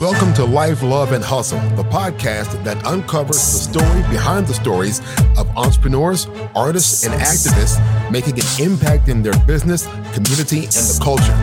[0.00, 5.00] Welcome to Life, Love, and Hustle, the podcast that uncovers the story behind the stories
[5.36, 11.34] of entrepreneurs, artists, and activists making an impact in their business, community, and the culture.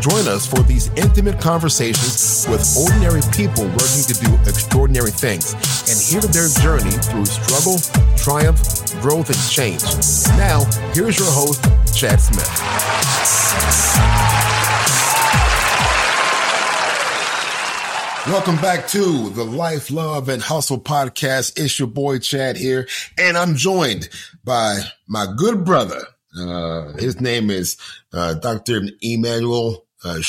[0.00, 5.54] Join us for these intimate conversations with ordinary people working to do extraordinary things
[5.90, 7.78] and hear their journey through struggle,
[8.16, 8.62] triumph,
[9.02, 9.82] growth, and change.
[10.38, 10.62] Now,
[10.94, 12.46] here's your host, Chad Smith.
[18.28, 21.58] Welcome back to the Life, Love, and Hustle podcast.
[21.58, 22.86] It's your boy Chad here,
[23.16, 24.10] and I'm joined
[24.44, 26.02] by my good brother.
[26.38, 27.78] Uh, his name is
[28.12, 28.82] uh, Dr.
[29.00, 30.20] Emmanuel uh,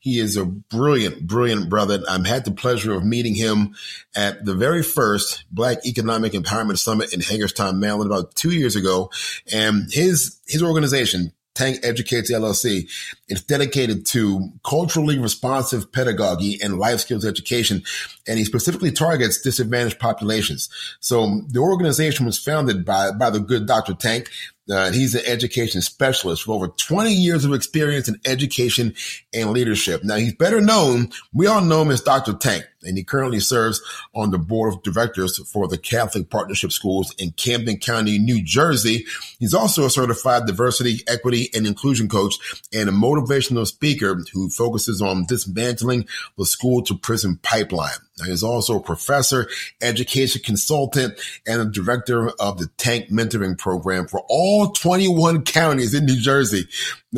[0.00, 2.02] He is a brilliant, brilliant brother.
[2.10, 3.76] I've had the pleasure of meeting him
[4.16, 9.10] at the very first Black Economic Empowerment Summit in Hagerstown, Maryland, about two years ago.
[9.52, 12.88] And his his organization, Tank Educates LLC.
[13.28, 17.82] It's dedicated to culturally responsive pedagogy and life skills education,
[18.26, 20.68] and he specifically targets disadvantaged populations.
[21.00, 23.94] So the organization was founded by, by the good Dr.
[23.94, 24.30] Tank.
[24.70, 28.94] Uh, he's an education specialist with over 20 years of experience in education
[29.34, 30.04] and leadership.
[30.04, 31.10] Now he's better known.
[31.32, 32.34] We all know him as Dr.
[32.34, 33.80] Tank and he currently serves
[34.14, 39.04] on the board of directors for the Catholic Partnership Schools in Camden County, New Jersey.
[39.38, 42.34] He's also a certified diversity, equity, and inclusion coach
[42.72, 47.90] and a motivational speaker who focuses on dismantling the school to prison pipeline.
[48.22, 49.48] He's also a professor,
[49.80, 56.06] education consultant, and a director of the Tank Mentoring Program for all 21 counties in
[56.06, 56.66] New Jersey,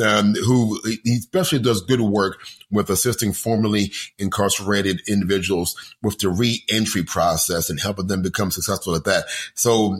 [0.03, 2.37] um, who he especially does good work
[2.71, 9.05] with assisting formerly incarcerated individuals with the re-entry process and helping them become successful at
[9.05, 9.25] that.
[9.53, 9.95] So,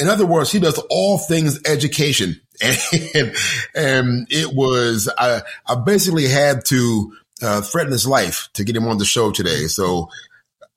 [0.00, 2.40] in other words, he does all things education.
[3.14, 3.34] And,
[3.74, 8.86] and it was, I, I basically had to uh, threaten his life to get him
[8.86, 9.66] on the show today.
[9.66, 10.08] So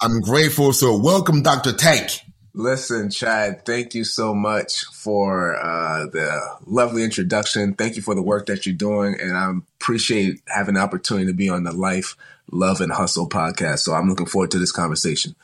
[0.01, 0.73] I'm grateful.
[0.73, 1.73] So welcome, Dr.
[1.73, 2.11] Tank.
[2.55, 7.73] Listen, Chad, thank you so much for uh, the lovely introduction.
[7.73, 9.19] Thank you for the work that you're doing.
[9.19, 12.15] And I appreciate having the opportunity to be on the Life,
[12.51, 13.79] Love, and Hustle podcast.
[13.79, 15.35] So I'm looking forward to this conversation.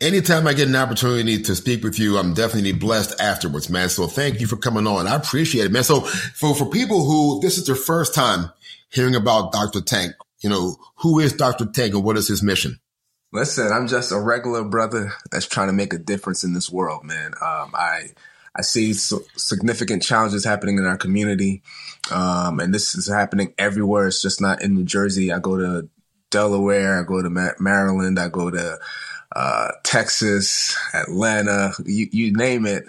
[0.00, 3.88] Anytime I get an opportunity to speak with you, I'm definitely blessed afterwards, man.
[3.88, 5.06] So thank you for coming on.
[5.06, 5.84] I appreciate it, man.
[5.84, 8.50] So for, for people who this is their first time
[8.96, 9.82] hearing about Dr.
[9.82, 11.66] Tank, you know, who is Dr.
[11.66, 12.80] Tank and what is his mission?
[13.32, 17.04] Listen, I'm just a regular brother that's trying to make a difference in this world,
[17.04, 17.32] man.
[17.34, 18.08] Um, I
[18.56, 21.62] I see so significant challenges happening in our community,
[22.10, 24.06] um, and this is happening everywhere.
[24.06, 25.30] It's just not in New Jersey.
[25.30, 25.88] I go to
[26.30, 28.78] Delaware, I go to Maryland, I go to
[29.34, 32.84] uh, Texas, Atlanta, you, you name it.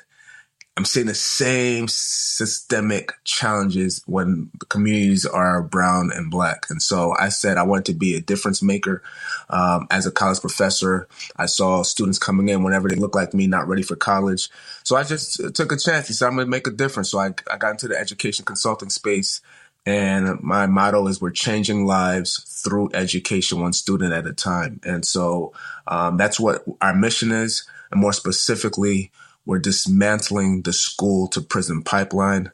[0.78, 6.68] I'm seeing the same systemic challenges when communities are brown and black.
[6.70, 9.02] And so I said I wanted to be a difference maker.
[9.50, 13.48] Um, as a college professor, I saw students coming in whenever they looked like me,
[13.48, 14.50] not ready for college.
[14.84, 16.10] So I just took a chance.
[16.10, 17.10] He said, I'm going to make a difference.
[17.10, 19.42] So I, I got into the education consulting space.
[19.88, 24.80] And my motto is we're changing lives through education, one student at a time.
[24.84, 25.54] And so
[25.88, 27.68] um, that's what our mission is.
[27.90, 29.12] And more specifically,
[29.48, 32.52] we're dismantling the school to prison pipeline.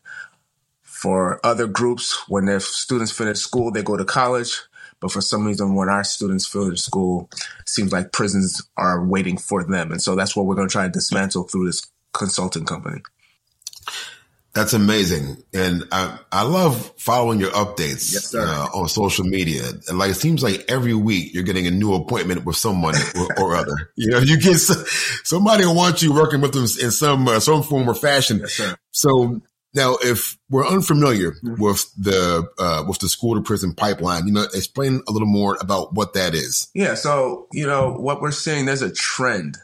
[0.83, 4.61] For other groups, when their students finish school, they go to college.
[5.01, 7.29] But for some reason, when our students finish school,
[7.65, 9.91] seems like prisons are waiting for them.
[9.91, 13.01] And so that's what we're going to try to dismantle through this consulting company.
[14.53, 15.43] That's amazing.
[15.51, 19.63] And I, I love following your updates yes, uh, on social media.
[19.87, 23.41] And like, it seems like every week you're getting a new appointment with someone or,
[23.41, 23.91] or, other.
[23.95, 27.63] You know, you get somebody who wants you working with them in some, uh, some
[27.63, 28.39] form or fashion.
[28.39, 29.41] Yes, so
[29.75, 31.59] now, if we're unfamiliar mm-hmm.
[31.59, 35.57] with the, uh, with the school to prison pipeline, you know, explain a little more
[35.61, 36.69] about what that is.
[36.75, 36.93] Yeah.
[36.93, 39.57] So, you know, what we're seeing, there's a trend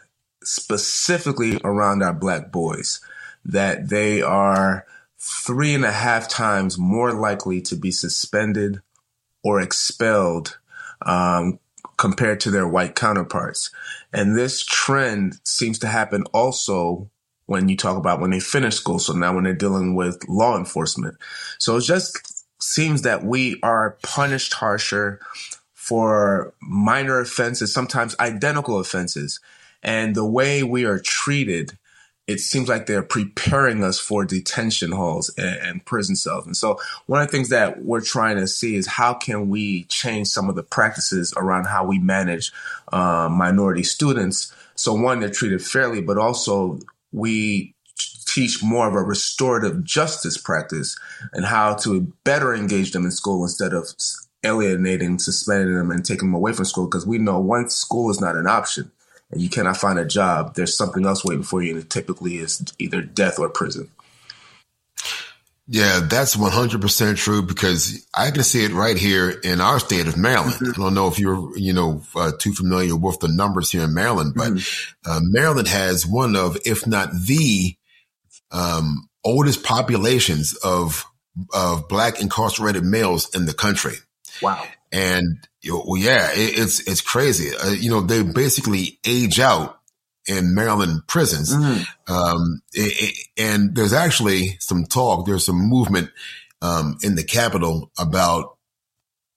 [0.44, 3.02] specifically around our black boys
[3.46, 4.86] that they are
[5.18, 8.82] three and a half times more likely to be suspended
[9.44, 10.58] or expelled
[11.02, 11.60] um,
[11.98, 13.72] compared to their white counterparts.
[14.14, 17.10] And this trend seems to happen also
[17.46, 19.00] when you talk about when they finish school.
[19.00, 21.18] So now when they're dealing with law enforcement.
[21.58, 25.20] So it just seems that we are punished harsher
[25.74, 29.40] for minor offenses, sometimes identical offenses.
[29.82, 31.78] And the way we are treated
[32.30, 36.46] it seems like they're preparing us for detention halls and, and, prison cells.
[36.46, 39.86] And so one of the things that we're trying to see is how can we
[39.86, 42.52] change some of the practices around how we manage
[42.94, 44.54] uh, minority students.
[44.76, 46.78] So one, they're treated fairly, but also
[47.12, 47.74] we
[48.28, 51.00] teach more of a restorative justice practice
[51.34, 53.88] and how to better engage them in school instead of
[54.44, 58.22] alienating, suspending them, and taking them away from school because we know once school is
[58.22, 58.92] not an option
[59.32, 62.38] and you cannot find a job, there's something else waiting for you, and it typically
[62.38, 63.90] is either death or prison.
[65.72, 70.18] Yeah, that's 100% true because I can see it right here in our state of
[70.18, 70.54] Maryland.
[70.54, 70.82] Mm-hmm.
[70.82, 73.94] I don't know if you're, you know, uh, too familiar with the numbers here in
[73.94, 75.12] Maryland, but mm-hmm.
[75.12, 77.76] uh, Maryland has one of, if not the,
[78.52, 81.06] um, oldest populations of,
[81.54, 83.94] of black incarcerated males in the country.
[84.42, 84.66] Wow.
[84.92, 87.56] And, well, yeah, it, it's, it's crazy.
[87.56, 89.80] Uh, you know, they basically age out
[90.28, 91.56] in Maryland prisons.
[91.56, 91.86] Mm.
[92.08, 96.10] Um, it, it, and there's actually some talk, there's some movement,
[96.62, 98.58] um, in the Capitol about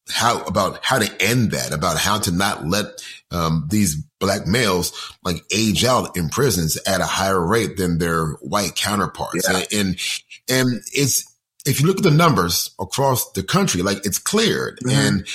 [0.08, 2.87] how, about how to end that, about how to not let,
[3.31, 8.28] um, these black males like age out in prisons at a higher rate than their
[8.40, 9.48] white counterparts.
[9.48, 9.58] Yeah.
[9.58, 10.00] And, and,
[10.48, 11.31] and it's,
[11.64, 14.99] if you look at the numbers across the country, like it's cleared mm-hmm.
[14.99, 15.26] and,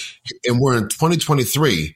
[0.45, 1.95] and we're in 2023.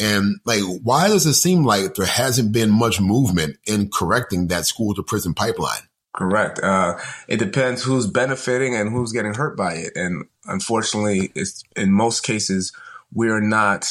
[0.00, 4.66] And like, why does it seem like there hasn't been much movement in correcting that
[4.66, 5.82] school to prison pipeline?
[6.14, 6.60] Correct.
[6.62, 9.92] Uh, it depends who's benefiting and who's getting hurt by it.
[9.96, 12.72] And unfortunately, it's in most cases,
[13.12, 13.86] we're not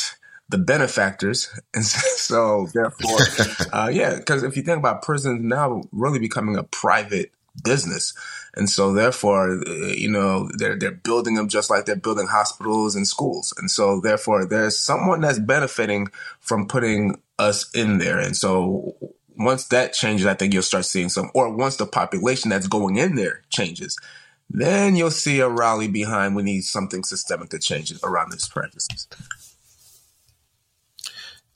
[0.48, 1.50] the benefactors.
[1.74, 3.20] And so therefore,
[3.74, 7.32] uh, yeah, because if you think about prisons now really becoming a private
[7.64, 8.14] business.
[8.56, 12.96] And so therefore, uh, you know, they're, they're building them just like they're building hospitals
[12.96, 13.54] and schools.
[13.58, 16.08] And so therefore there's someone that's benefiting
[16.40, 18.20] from putting us in there.
[18.20, 18.96] And so
[19.38, 22.98] once that changes, I think you'll start seeing some, or once the population that's going
[22.98, 23.98] in there changes,
[24.50, 29.08] then you'll see a rally behind we need something systemic to change around these practices.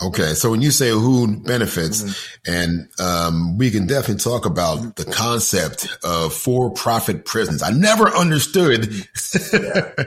[0.01, 2.51] Okay, so when you say who benefits, mm-hmm.
[2.51, 7.63] and um, we can definitely talk about the concept of for-profit prisons.
[7.63, 8.93] I never understood,
[9.53, 10.03] yeah, yeah.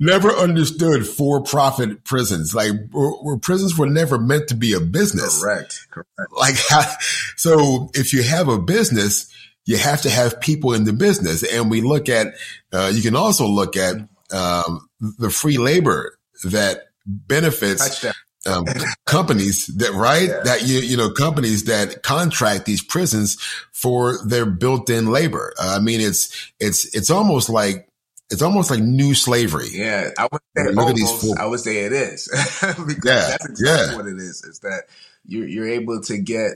[0.00, 2.56] never understood for-profit prisons.
[2.56, 5.40] Like, where, prisons were never meant to be a business.
[5.40, 5.86] Correct.
[5.92, 6.10] Correct.
[6.36, 6.56] Like,
[7.36, 9.32] so if you have a business,
[9.64, 12.34] you have to have people in the business, and we look at.
[12.72, 13.94] Uh, you can also look at
[14.32, 14.88] um,
[15.18, 18.04] the free labor that benefits
[18.46, 18.66] um,
[19.06, 20.40] companies that right yeah.
[20.44, 23.40] that you you know companies that contract these prisons
[23.72, 25.54] for their built-in labor.
[25.58, 27.88] Uh, I mean, it's it's it's almost like
[28.30, 29.68] it's almost like new slavery.
[29.70, 32.28] Yeah, I would say look almost, at these I would say it is
[32.86, 33.96] because yeah, that's exactly yeah.
[33.96, 34.42] what it is.
[34.44, 34.84] Is that
[35.26, 36.52] you're you're able to get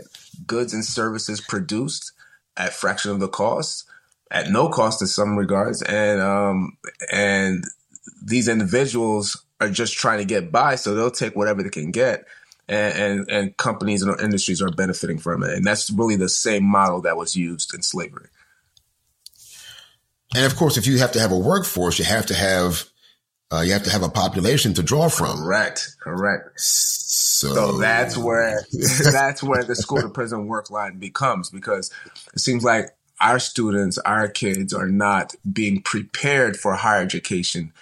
[0.46, 2.12] goods and services produced
[2.56, 3.84] at fraction of the cost,
[4.31, 6.76] at no cost in some regards, and um
[7.12, 7.64] and
[8.23, 12.25] these individuals are just trying to get by, so they'll take whatever they can get.
[12.69, 15.55] And, and, and companies and industries are benefiting from it.
[15.55, 18.28] And that's really the same model that was used in slavery.
[20.34, 22.84] And of course, if you have to have a workforce, you have to have
[23.50, 25.38] uh, you have to have a population to draw from.
[25.38, 26.60] Correct, correct.
[26.60, 28.62] So, so that's where
[29.12, 31.90] that's where the school to prison work line becomes because
[32.34, 32.90] it seems like
[33.20, 37.72] our students, our kids, are not being prepared for higher education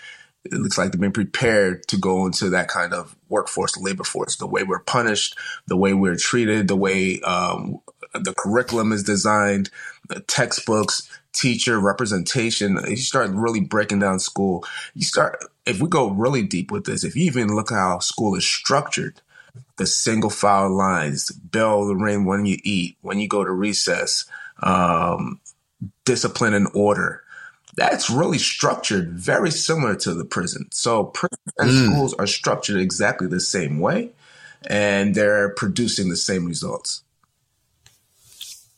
[0.53, 4.37] it looks like they've been prepared to go into that kind of workforce, labor force.
[4.37, 7.81] The way we're punished, the way we're treated, the way um,
[8.15, 9.71] the curriculum is designed,
[10.09, 12.79] the textbooks, teacher representation.
[12.87, 14.65] You start really breaking down school.
[14.95, 18.35] You start, if we go really deep with this, if you even look how school
[18.35, 19.21] is structured,
[19.77, 24.25] the single file lines, bell the ring when you eat, when you go to recess,
[24.63, 25.41] um,
[26.05, 27.23] discipline and order
[27.77, 30.69] that's really structured very similar to the prison.
[30.73, 31.87] So prisons and mm.
[31.87, 34.11] schools are structured exactly the same way
[34.67, 37.03] and they're producing the same results.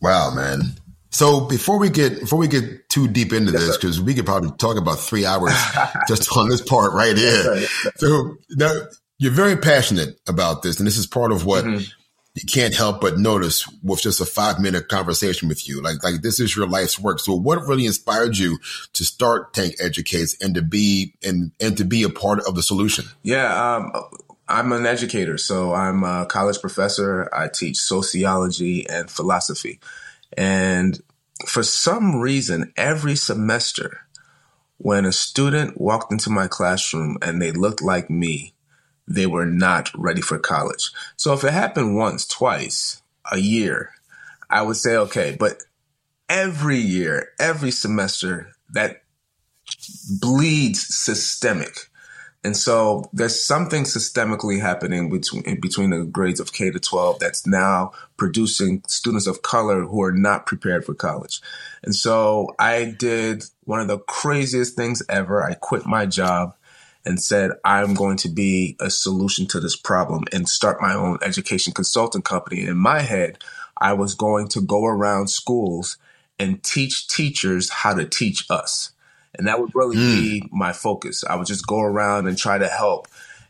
[0.00, 0.62] Wow, man.
[1.10, 4.26] So before we get before we get too deep into yes, this, because we could
[4.26, 5.54] probably talk about three hours
[6.08, 7.54] just on this part right here.
[7.56, 8.72] Yes, so now
[9.18, 11.97] you're very passionate about this, and this is part of what mm-hmm
[12.42, 15.82] you can't help but notice with just a five minute conversation with you.
[15.82, 17.20] Like, like this is your life's work.
[17.20, 18.58] So what really inspired you
[18.92, 22.62] to start Tank Educates and to be, and, and to be a part of the
[22.62, 23.06] solution?
[23.22, 23.76] Yeah.
[23.76, 23.92] Um,
[24.48, 25.36] I'm an educator.
[25.36, 27.28] So I'm a college professor.
[27.34, 29.78] I teach sociology and philosophy.
[30.36, 31.00] And
[31.46, 34.00] for some reason, every semester,
[34.78, 38.54] when a student walked into my classroom and they looked like me,
[39.08, 40.90] they were not ready for college.
[41.16, 43.92] So if it happened once, twice, a year,
[44.50, 45.62] I would say, okay, but
[46.28, 49.02] every year, every semester, that
[50.20, 51.88] bleeds systemic.
[52.44, 57.46] And so there's something systemically happening between between the grades of K to 12 that's
[57.46, 61.40] now producing students of color who are not prepared for college.
[61.82, 65.42] And so I did one of the craziest things ever.
[65.42, 66.54] I quit my job
[67.04, 71.18] and said, I'm going to be a solution to this problem and start my own
[71.22, 72.60] education consulting company.
[72.60, 73.38] And in my head,
[73.78, 75.96] I was going to go around schools
[76.38, 78.92] and teach teachers how to teach us.
[79.34, 80.14] And that would really mm.
[80.14, 81.24] be my focus.
[81.24, 83.08] I would just go around and try to help.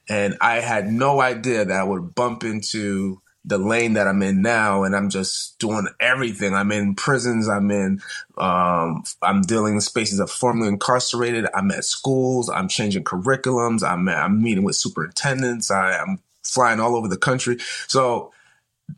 [0.08, 4.42] And I had no idea that I would bump into the lane that I'm in
[4.42, 6.54] now, and I'm just doing everything.
[6.54, 7.48] I'm in prisons.
[7.48, 8.00] I'm in,
[8.36, 11.46] um, I'm dealing in spaces of formerly incarcerated.
[11.54, 12.50] I'm at schools.
[12.50, 13.82] I'm changing curriculums.
[13.82, 15.70] I'm, I'm meeting with superintendents.
[15.70, 17.58] I, I'm flying all over the country.
[17.86, 18.32] So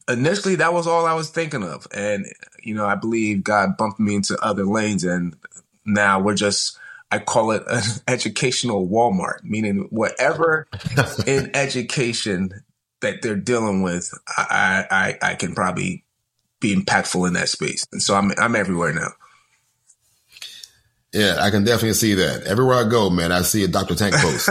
[0.08, 2.26] initially, that was all I was thinking of, and
[2.62, 5.36] you know, I believe God bumped me into other lanes, and
[5.84, 6.76] now we're just.
[7.12, 10.68] I call it an educational Walmart, meaning whatever
[11.26, 12.62] in education
[13.00, 14.86] that they're dealing with, I,
[15.22, 16.04] I, I can probably
[16.60, 17.86] be impactful in that space.
[17.92, 19.08] And so I'm, I'm everywhere now.
[21.12, 22.44] Yeah, I can definitely see that.
[22.44, 23.96] Everywhere I go, man, I see a Dr.
[23.96, 24.48] Tank post.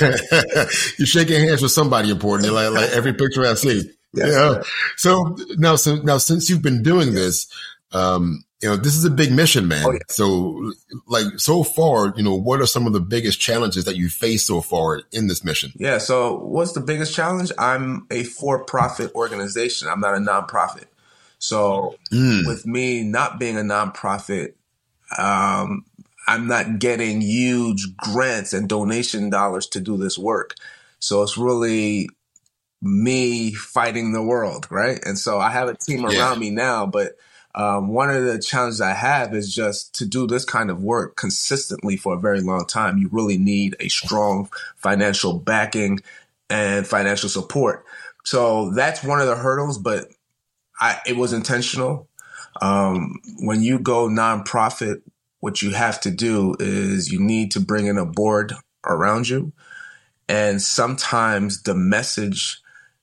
[0.98, 3.90] You're shaking hands with somebody important, like, like every picture I see.
[4.12, 4.62] Yes, yeah.
[4.96, 7.50] So now, so now, since you've been doing this,
[7.92, 9.84] um, you know, this is a big mission, man.
[9.86, 9.98] Oh, yeah.
[10.08, 10.72] So
[11.06, 14.44] like so far, you know, what are some of the biggest challenges that you face
[14.44, 15.72] so far in this mission?
[15.76, 15.98] Yeah.
[15.98, 17.52] So what's the biggest challenge?
[17.56, 19.88] I'm a for-profit organization.
[19.88, 20.86] I'm not a nonprofit.
[21.38, 22.46] So mm.
[22.46, 24.54] with me not being a nonprofit,
[25.16, 25.84] um,
[26.26, 30.54] I'm not getting huge grants and donation dollars to do this work.
[30.98, 32.08] So it's really
[32.82, 34.98] me fighting the world, right?
[35.04, 36.38] And so I have a team around yeah.
[36.38, 37.16] me now, but
[37.54, 41.16] um, one of the challenges I have is just to do this kind of work
[41.16, 42.98] consistently for a very long time.
[42.98, 46.00] You really need a strong financial backing
[46.50, 47.84] and financial support.
[48.24, 50.08] So that's one of the hurdles, but
[50.80, 52.08] I, it was intentional.
[52.60, 55.02] Um, when you go nonprofit,
[55.40, 58.52] what you have to do is you need to bring in a board
[58.84, 59.52] around you.
[60.28, 62.60] And sometimes the message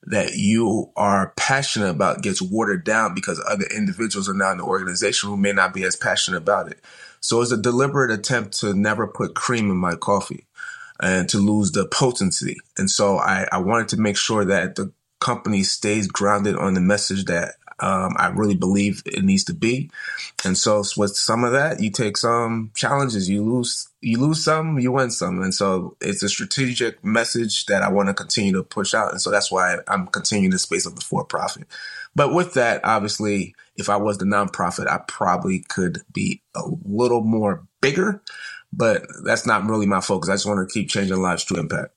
[0.08, 4.64] that you are passionate about gets watered down because other individuals are now in the
[4.64, 6.80] organization who may not be as passionate about it.
[7.22, 10.46] So it's a deliberate attempt to never put cream in my coffee
[11.02, 12.58] and to lose the potency.
[12.78, 16.82] And so I, I wanted to make sure that the company stays grounded on the
[16.82, 19.89] message that um, I really believe it needs to be.
[20.46, 24.79] And so with some of that, you take some challenges, you lose, you lose some,
[24.79, 25.41] you win some.
[25.41, 29.12] And so it's a strategic message that I want to continue to push out.
[29.12, 31.67] And so that's why I'm continuing the space of the for profit.
[32.15, 37.22] But with that, obviously, if I was the nonprofit, I probably could be a little
[37.22, 38.22] more bigger,
[38.72, 40.29] but that's not really my focus.
[40.29, 41.95] I just want to keep changing lives through impact.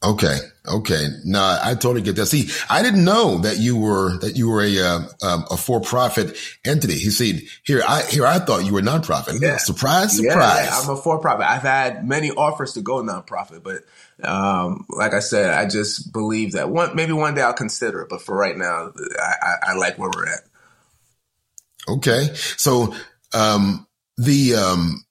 [0.00, 0.38] Okay.
[0.64, 1.08] Okay.
[1.24, 2.26] No, I totally get that.
[2.26, 6.36] See, I didn't know that you were, that you were a, uh, um, a for-profit
[6.64, 6.94] entity.
[6.94, 9.40] He said, here, I, here, I thought you were nonprofit.
[9.40, 9.56] Yeah.
[9.56, 10.36] Surprise, surprise.
[10.36, 11.44] Yeah, yeah, I'm a for-profit.
[11.44, 13.82] I've had many offers to go nonprofit, but,
[14.24, 18.08] um, like I said, I just believe that one, maybe one day I'll consider it.
[18.08, 20.42] But for right now, I, I, I like where we're at.
[21.88, 22.28] Okay.
[22.34, 22.94] So,
[23.34, 23.84] um,
[24.16, 25.04] the, um,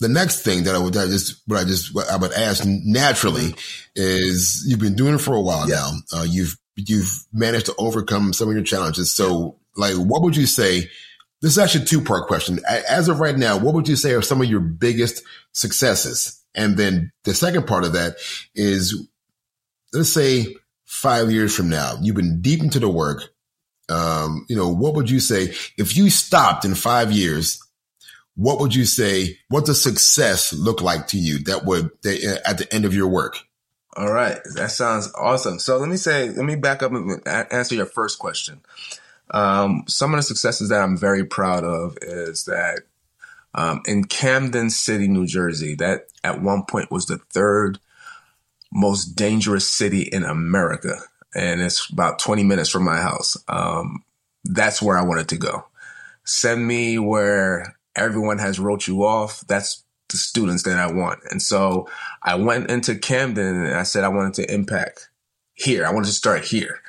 [0.00, 2.64] the next thing that I would I just what I just what I would ask
[2.66, 3.54] naturally
[3.94, 5.76] is you've been doing it for a while yeah.
[5.76, 5.90] now.
[6.12, 9.12] Uh, you've you've managed to overcome some of your challenges.
[9.12, 10.90] So, like, what would you say?
[11.40, 12.60] This is actually a two part question.
[12.88, 15.22] As of right now, what would you say are some of your biggest
[15.52, 16.42] successes?
[16.54, 18.16] And then the second part of that
[18.54, 19.08] is,
[19.92, 23.30] let's say five years from now, you've been deep into the work.
[23.90, 27.60] Um, you know, what would you say if you stopped in five years
[28.36, 29.38] what would you say?
[29.48, 31.38] What does success look like to you?
[31.44, 33.38] That would at the end of your work.
[33.96, 35.60] All right, that sounds awesome.
[35.60, 38.60] So let me say, let me back up and answer your first question.
[39.30, 42.80] Um, some of the successes that I'm very proud of is that
[43.54, 47.78] um, in Camden City, New Jersey, that at one point was the third
[48.72, 50.96] most dangerous city in America,
[51.34, 53.36] and it's about 20 minutes from my house.
[53.46, 54.04] Um,
[54.44, 55.66] that's where I wanted to go.
[56.24, 59.40] Send me where everyone has wrote you off.
[59.46, 61.20] That's the students that I want.
[61.30, 61.88] And so
[62.22, 65.08] I went into Camden and I said I wanted to impact
[65.54, 65.86] here.
[65.86, 66.80] I wanted to start here.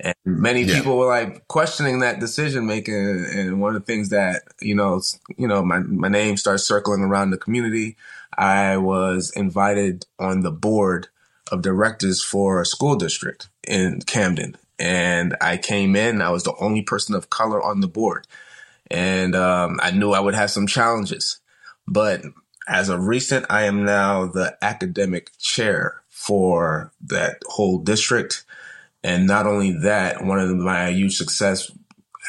[0.00, 0.74] And many yeah.
[0.74, 2.94] people were like questioning that decision making.
[2.94, 5.00] And one of the things that, you know,
[5.36, 7.96] you know, my, my name starts circling around the community.
[8.36, 11.08] I was invited on the board
[11.52, 14.56] of directors for a school district in Camden.
[14.78, 18.26] And I came in, I was the only person of color on the board
[18.90, 21.40] and um, I knew I would have some challenges.
[21.86, 22.22] But
[22.68, 28.44] as of recent, I am now the academic chair for that whole district.
[29.02, 31.70] And not only that, one of my huge success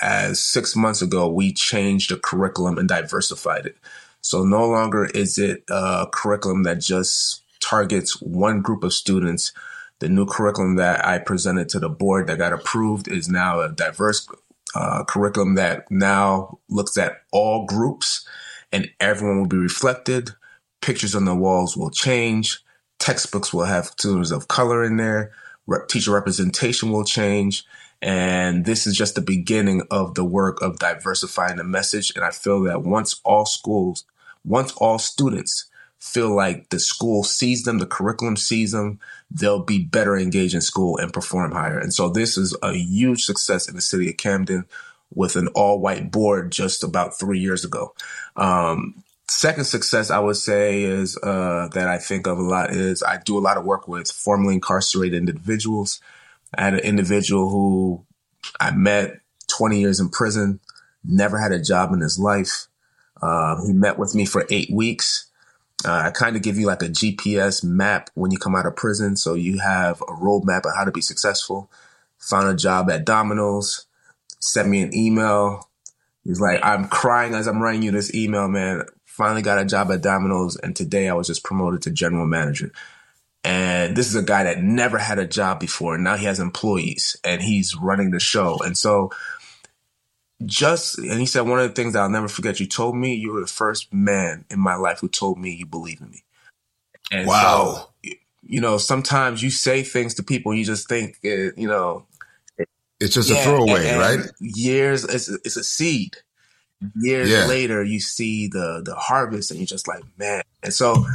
[0.01, 3.77] as six months ago, we changed the curriculum and diversified it.
[4.21, 9.53] So no longer is it a curriculum that just targets one group of students.
[9.99, 13.71] The new curriculum that I presented to the board that got approved is now a
[13.71, 14.27] diverse
[14.75, 18.27] uh, curriculum that now looks at all groups
[18.71, 20.31] and everyone will be reflected.
[20.81, 22.61] Pictures on the walls will change.
[22.99, 25.31] Textbooks will have students of color in there.
[25.65, 27.63] Re- teacher representation will change.
[28.01, 32.11] And this is just the beginning of the work of diversifying the message.
[32.15, 34.05] And I feel that once all schools,
[34.43, 35.65] once all students
[36.05, 38.99] feel like the school sees them, the curriculum sees them,
[39.31, 41.79] they'll be better engaged in school and perform higher.
[41.79, 44.65] And so this is a huge success in the city of Camden
[45.13, 47.93] with an all white board just about three years ago.
[48.35, 53.01] Um, second success I would say is uh, that I think of a lot is
[53.01, 55.99] I do a lot of work with formerly incarcerated individuals.
[56.55, 58.05] I had an individual who
[58.59, 60.59] I met 20 years in prison,
[61.03, 62.67] never had a job in his life.
[63.21, 65.31] Uh, he met with me for eight weeks.
[65.85, 68.75] Uh, I kind of give you like a GPS map when you come out of
[68.75, 69.15] prison.
[69.15, 71.69] So you have a roadmap on how to be successful.
[72.19, 73.85] Found a job at Domino's,
[74.39, 75.69] sent me an email.
[76.23, 78.83] He's like, I'm crying as I'm writing you this email, man.
[79.05, 80.55] Finally got a job at Domino's.
[80.55, 82.71] And today I was just promoted to general manager.
[83.43, 85.93] And this is a guy that never had a job before.
[85.93, 88.57] And now he has employees and he's running the show.
[88.65, 89.11] And so
[90.43, 93.13] just, and he said, one of the things that I'll never forget, you told me
[93.13, 96.23] you were the first man in my life who told me you believe in me.
[97.11, 97.89] And wow.
[98.03, 98.11] So,
[98.43, 102.05] you know, sometimes you say things to people and you just think, you know,
[102.99, 104.31] it's just yeah, a throwaway, and, and right?
[104.39, 106.15] Years, it's, it's a seed.
[106.95, 107.45] Years yeah.
[107.45, 110.43] later, you see the the harvest, and you're just like, man.
[110.63, 111.05] And so,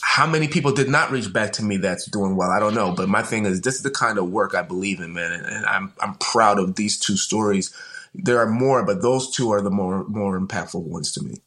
[0.00, 2.50] how many people did not reach back to me that's doing well?
[2.50, 2.92] I don't know.
[2.92, 5.46] But my thing is, this is the kind of work I believe in, man, and,
[5.46, 7.74] and I'm I'm proud of these two stories.
[8.14, 11.42] There are more, but those two are the more more impactful ones to me.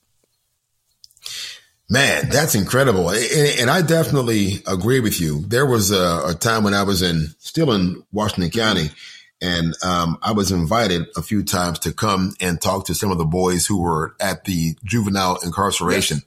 [1.90, 3.10] Man, that's incredible.
[3.10, 5.40] And, I definitely agree with you.
[5.48, 8.90] There was a, a, time when I was in, still in Washington County,
[9.42, 13.18] and um, I was invited a few times to come and talk to some of
[13.18, 16.24] the boys who were at the juvenile incarceration.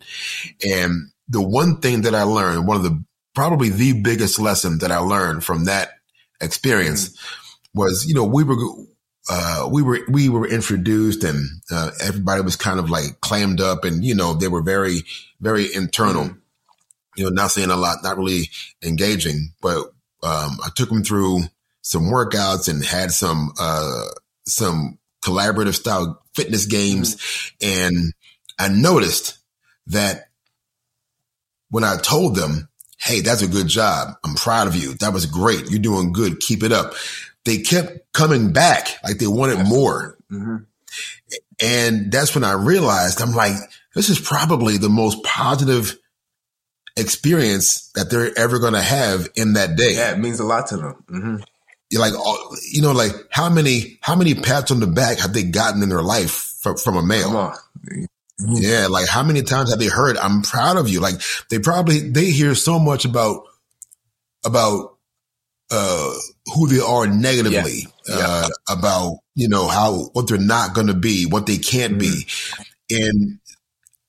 [0.62, 0.84] Yes.
[0.84, 4.90] And the one thing that I learned, one of the probably the biggest lesson that
[4.90, 5.90] I learned from that
[6.40, 7.80] experience mm-hmm.
[7.80, 8.56] was, you know, we were
[9.28, 13.84] uh, we were we were introduced and uh, everybody was kind of like clammed up
[13.84, 15.00] and you know they were very
[15.40, 16.38] very internal mm-hmm.
[17.16, 18.44] you know not saying a lot not really
[18.82, 21.42] engaging but um, I took them through
[21.82, 24.06] some workouts and had some, uh,
[24.46, 27.16] some collaborative style fitness games.
[27.16, 27.96] Mm-hmm.
[27.96, 28.12] And
[28.58, 29.38] I noticed
[29.86, 30.28] that
[31.70, 34.16] when I told them, Hey, that's a good job.
[34.22, 34.92] I'm proud of you.
[34.94, 35.70] That was great.
[35.70, 36.38] You're doing good.
[36.38, 36.92] Keep it up.
[37.44, 40.18] They kept coming back like they wanted more.
[40.30, 40.56] Mm-hmm.
[41.62, 43.54] And that's when I realized I'm like,
[43.94, 45.96] this is probably the most positive
[46.96, 49.94] experience that they're ever going to have in that day.
[49.94, 51.04] Yeah, it means a lot to them.
[51.08, 51.36] Mm-hmm
[51.98, 52.12] like,
[52.70, 55.88] you know, like how many, how many pats on the back have they gotten in
[55.88, 57.54] their life from, from a male?
[58.38, 58.86] Yeah.
[58.88, 61.00] Like how many times have they heard, I'm proud of you?
[61.00, 63.44] Like they probably, they hear so much about,
[64.44, 64.96] about,
[65.70, 66.12] uh,
[66.54, 68.14] who they are negatively, yeah.
[68.14, 68.76] Uh, yeah.
[68.76, 72.56] about, you know, how, what they're not going to be, what they can't mm-hmm.
[72.90, 73.04] be.
[73.04, 73.38] And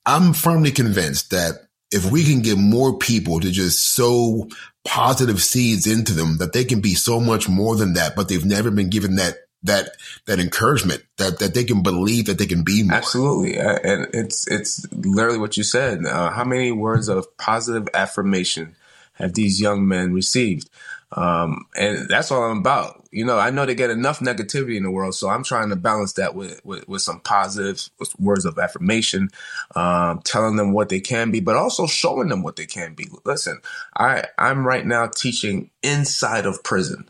[0.06, 4.48] I'm firmly convinced that if we can get more people to just sow
[4.84, 8.44] positive seeds into them that they can be so much more than that, but they've
[8.44, 9.90] never been given that that
[10.26, 12.96] that encouragement that that they can believe that they can be more.
[12.96, 16.04] Absolutely, uh, and it's it's literally what you said.
[16.04, 18.74] Uh, how many words of positive affirmation
[19.14, 20.68] have these young men received?
[21.14, 23.06] Um, and that's all I'm about.
[23.10, 25.76] You know, I know they get enough negativity in the world, so I'm trying to
[25.76, 29.28] balance that with, with, with some positive words of affirmation,
[29.76, 33.08] um, telling them what they can be, but also showing them what they can be.
[33.24, 33.60] Listen,
[33.96, 37.08] I, I'm right now teaching inside of prison,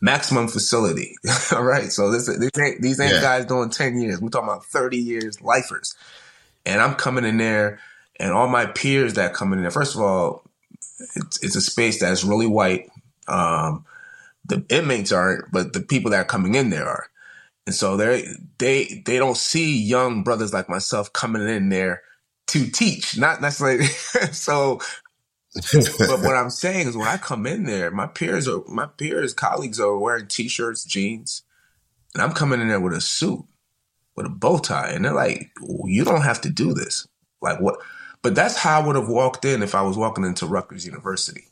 [0.00, 1.16] maximum facility.
[1.52, 1.90] all right.
[1.90, 3.20] So this, these ain't, these ain't yeah.
[3.20, 4.20] guys doing 10 years.
[4.20, 5.96] We're talking about 30 years lifers.
[6.64, 7.80] And I'm coming in there
[8.20, 10.41] and all my peers that come in there, first of all,
[11.16, 12.88] it's, it's a space that's really white
[13.28, 13.84] um,
[14.44, 17.06] the inmates aren't, but the people that are coming in there are.
[17.66, 18.26] And so they
[18.58, 22.02] they they don't see young brothers like myself coming in there
[22.48, 23.84] to teach, not necessarily.
[24.32, 24.80] so,
[25.54, 29.32] but what I'm saying is, when I come in there, my peers are my peers,
[29.32, 31.44] colleagues are wearing t-shirts, jeans,
[32.14, 33.44] and I'm coming in there with a suit,
[34.16, 35.52] with a bow tie, and they're like,
[35.84, 37.06] "You don't have to do this."
[37.40, 37.78] Like what?
[38.22, 41.44] But that's how I would have walked in if I was walking into Rutgers University.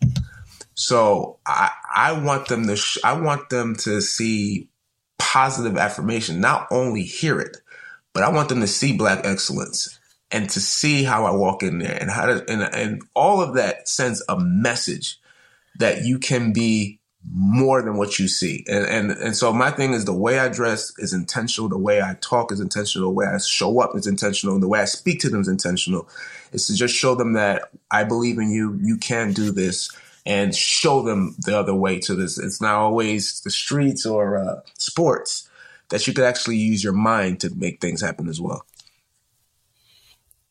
[0.74, 4.68] So I I want them to sh- I want them to see
[5.18, 7.58] positive affirmation, not only hear it,
[8.14, 9.98] but I want them to see black excellence
[10.30, 13.54] and to see how I walk in there and how to, and, and all of
[13.54, 15.18] that sends a message
[15.78, 18.64] that you can be more than what you see.
[18.68, 21.68] And, and, and so my thing is the way I dress is intentional.
[21.68, 23.08] The way I talk is intentional.
[23.08, 24.58] The way I show up is intentional.
[24.58, 26.08] The way I speak to them is intentional.
[26.52, 28.78] Is to just show them that I believe in you.
[28.82, 29.90] You can do this
[30.26, 32.38] and show them the other way to this.
[32.38, 35.48] It's not always the streets or uh, sports
[35.90, 38.64] that you could actually use your mind to make things happen as well.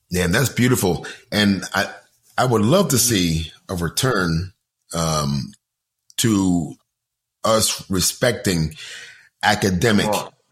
[0.10, 1.06] Yeah, that's beautiful.
[1.32, 1.94] And I,
[2.38, 4.54] I would love to see a return
[4.94, 5.52] um,
[6.18, 6.74] to
[7.44, 8.76] us respecting
[9.44, 10.10] academic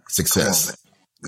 [0.08, 0.78] success.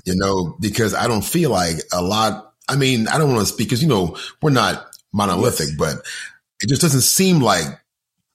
[0.04, 2.49] You know, because I don't feel like a lot.
[2.70, 5.76] I mean, I don't want to speak because you know we're not monolithic, yes.
[5.76, 5.96] but
[6.60, 7.66] it just doesn't seem like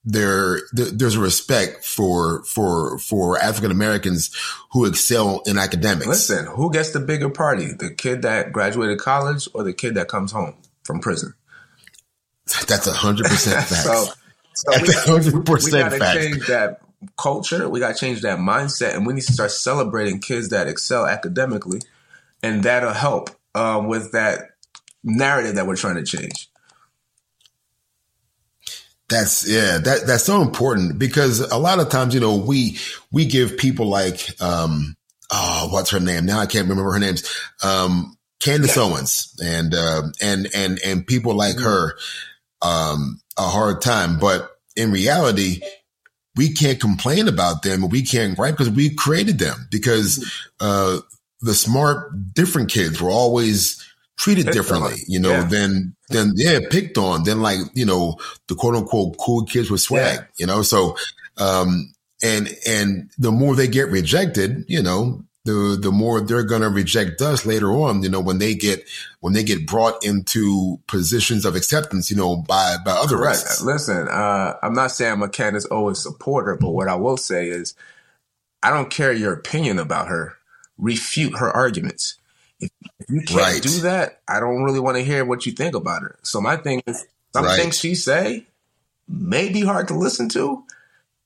[0.03, 4.35] there, there, there's a respect for for for African Americans
[4.71, 6.07] who excel in academics.
[6.07, 7.71] Listen, who gets the bigger party?
[7.73, 11.33] The kid that graduated college or the kid that comes home from prison?
[12.67, 13.83] That's a hundred percent fact.
[13.83, 14.05] so,
[14.53, 16.81] so we, hundred percent We got to change that
[17.17, 17.67] culture.
[17.67, 21.07] We got to change that mindset, and we need to start celebrating kids that excel
[21.07, 21.81] academically,
[22.43, 24.49] and that'll help um, with that
[25.03, 26.49] narrative that we're trying to change.
[29.07, 32.79] That's yeah, that that's so important because a lot of times, you know, we
[33.11, 34.95] we give people like um
[35.31, 36.25] oh, what's her name?
[36.25, 37.23] Now I can't remember her names.
[37.63, 38.83] Um Candace yeah.
[38.83, 41.65] Owens and uh, and and and people like mm-hmm.
[41.65, 41.95] her
[42.63, 44.17] um a hard time.
[44.19, 45.61] But in reality,
[46.35, 50.17] we can't complain about them we can't gripe because we created them because
[50.59, 50.97] mm-hmm.
[50.97, 51.01] uh
[51.45, 53.85] the smart different kids were always
[54.17, 55.43] treated differently, you know, yeah.
[55.45, 58.15] than, than, yeah, picked on, than like, you know,
[58.47, 60.25] the quote unquote cool kids with swag, yeah.
[60.37, 60.97] you know, so,
[61.37, 66.63] um, and, and the more they get rejected, you know, the, the more they're going
[66.63, 68.83] to reject us later on, you know, when they get,
[69.19, 73.31] when they get brought into positions of acceptance, you know, by, by other right.
[73.31, 73.63] races.
[73.63, 77.49] Listen, uh, I'm not saying I'm a Candace Owens supporter, but what I will say
[77.49, 77.75] is
[78.63, 80.37] I don't care your opinion about her.
[80.77, 82.17] Refute her arguments
[82.59, 83.61] if, if you can't right.
[83.61, 86.17] do that, I don't really want to hear what you think about her.
[86.23, 87.59] So my thing is, some right.
[87.59, 88.45] things she say
[89.07, 90.63] may be hard to listen to,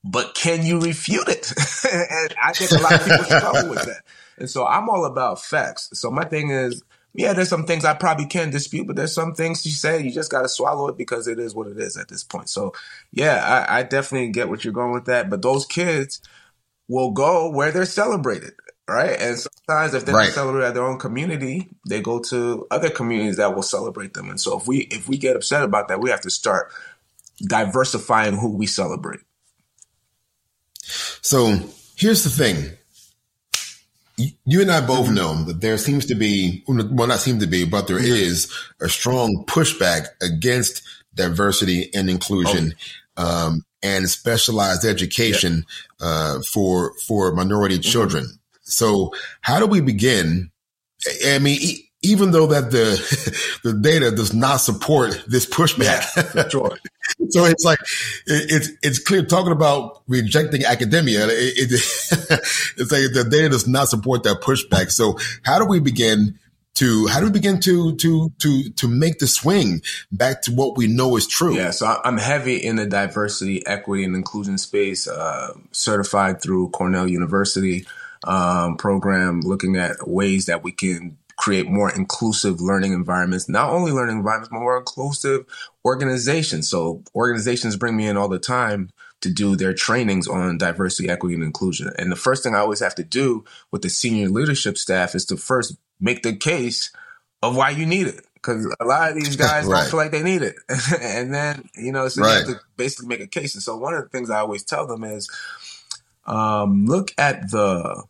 [0.04, 1.52] but can you refute it?
[1.92, 4.02] and I think a lot of people struggle with that.
[4.38, 5.90] And so I'm all about facts.
[5.94, 6.82] So my thing is,
[7.14, 10.12] yeah, there's some things I probably can dispute, but there's some things she said you
[10.12, 12.50] just got to swallow it because it is what it is at this point.
[12.50, 12.74] So
[13.12, 15.30] yeah, I, I definitely get what you're going with that.
[15.30, 16.22] But those kids
[16.88, 18.54] will go where they're celebrated
[18.90, 19.18] right?
[19.20, 20.30] And sometimes if they right.
[20.30, 24.30] celebrate their own community, they go to other communities that will celebrate them.
[24.30, 26.72] And so if we if we get upset about that, we have to start
[27.42, 29.22] diversifying who we celebrate.
[31.22, 31.56] So
[31.96, 32.72] here's the thing.
[34.46, 37.64] You and I both know that there seems to be, well, not seem to be,
[37.64, 38.84] but there mm-hmm.
[38.84, 40.82] a strong pushback against
[41.16, 42.74] diversity and inclusion.
[43.16, 43.48] Oh.
[43.48, 45.66] Um, and specialized education
[46.02, 47.90] uh, for for minority mm-hmm.
[47.90, 48.39] children.
[48.70, 50.52] So how do we begin?
[51.26, 51.60] I mean,
[52.02, 56.78] even though that the the data does not support this pushback, yeah, sure.
[57.30, 57.80] so it's like
[58.26, 61.28] it, it's it's clear talking about rejecting academia.
[61.28, 61.72] It, it,
[62.78, 64.92] it's like the data does not support that pushback.
[64.92, 66.40] So how do we begin?
[66.76, 69.82] To how do we begin to to to to make the swing
[70.14, 71.54] back to what we know is true?
[71.54, 75.06] Yeah, so I'm heavy in the diversity, equity, and inclusion space.
[75.06, 77.86] Uh, certified through Cornell University
[78.26, 83.94] um, program looking at ways that we can create more inclusive learning environments, not only
[83.94, 85.46] learning environments, but more inclusive
[85.86, 86.70] organizations.
[86.70, 88.90] So organizations bring me in all the time
[89.22, 91.92] to do their trainings on diversity, equity, and inclusion.
[91.98, 95.26] And the first thing I always have to do with the senior leadership staff is
[95.26, 96.92] to first make the case
[97.42, 98.26] of why you need it.
[98.34, 99.82] Because a lot of these guys right.
[99.82, 100.56] don't feel like they need it.
[101.02, 102.32] and then, you know, so right.
[102.32, 103.56] you have to basically make a case.
[103.56, 105.30] And so one of the things I always tell them is,
[106.30, 108.04] um, look at the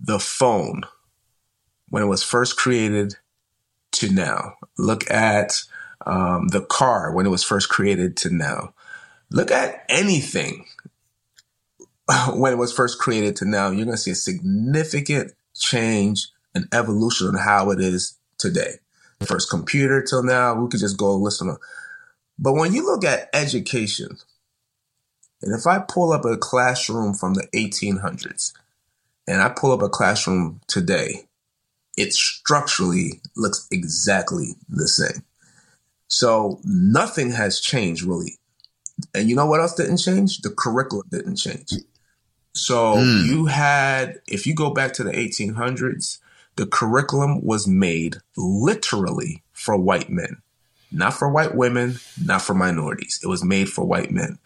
[0.00, 0.82] the phone
[1.88, 3.14] when it was first created
[3.92, 4.54] to now.
[4.76, 5.62] Look at
[6.06, 8.74] um, the car when it was first created to now.
[9.30, 10.66] Look at anything
[12.34, 13.66] when it was first created to now.
[13.66, 18.74] You're going to see a significant change and evolution on how it is today.
[19.26, 21.56] First computer till now, we could just go listen.
[22.38, 24.16] But when you look at education,
[25.42, 28.52] and if I pull up a classroom from the 1800s
[29.26, 31.26] and I pull up a classroom today,
[31.96, 35.24] it structurally looks exactly the same.
[36.08, 38.38] So nothing has changed really.
[39.14, 40.40] And you know what else didn't change?
[40.40, 41.72] The curriculum didn't change.
[42.52, 43.26] So mm.
[43.26, 46.18] you had, if you go back to the 1800s,
[46.56, 50.42] the curriculum was made literally for white men,
[50.90, 53.20] not for white women, not for minorities.
[53.22, 54.38] It was made for white men.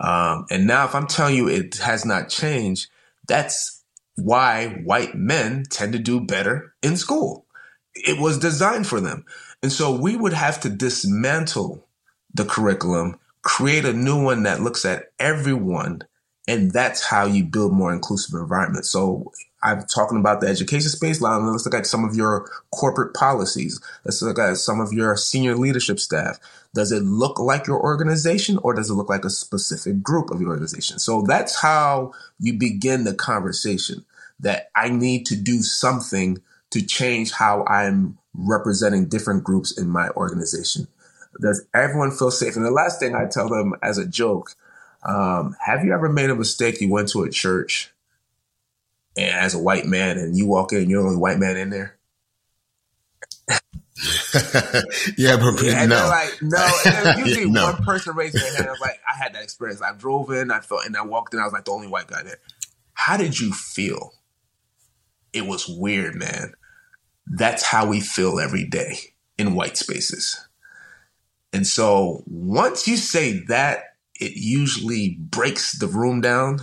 [0.00, 2.88] Um, and now, if I'm telling you it has not changed,
[3.26, 3.82] that's
[4.16, 7.46] why white men tend to do better in school.
[7.94, 9.24] It was designed for them.
[9.62, 11.84] And so we would have to dismantle
[12.32, 16.02] the curriculum, create a new one that looks at everyone.
[16.46, 18.90] And that's how you build more inclusive environments.
[18.90, 19.32] So
[19.62, 21.20] I'm talking about the education space.
[21.20, 23.80] Let's look at some of your corporate policies.
[24.04, 26.38] Let's look at some of your senior leadership staff.
[26.74, 30.40] Does it look like your organization or does it look like a specific group of
[30.40, 30.98] your organization?
[30.98, 34.04] So that's how you begin the conversation
[34.40, 36.40] that I need to do something
[36.70, 40.86] to change how I'm representing different groups in my organization.
[41.40, 42.56] Does everyone feel safe?
[42.56, 44.54] And the last thing I tell them as a joke,
[45.02, 46.80] um, have you ever made a mistake?
[46.80, 47.92] You went to a church
[49.18, 51.56] and as a white man and you walk in and you're the only white man
[51.56, 51.98] in there?
[55.16, 56.06] yeah, but yeah, and no.
[56.08, 56.64] like no,
[57.18, 57.64] usually Yeah, no.
[57.72, 58.68] one person raised their hand.
[58.68, 59.82] I was like, I had that experience.
[59.82, 61.40] I drove in, I felt, and I walked in.
[61.40, 62.38] I was like the only white guy there.
[62.94, 64.12] How did you feel?
[65.32, 66.52] It was weird, man.
[67.26, 68.98] That's how we feel every day
[69.36, 70.46] in white spaces.
[71.52, 73.80] And so once you say that,
[74.20, 76.60] it usually breaks the room down,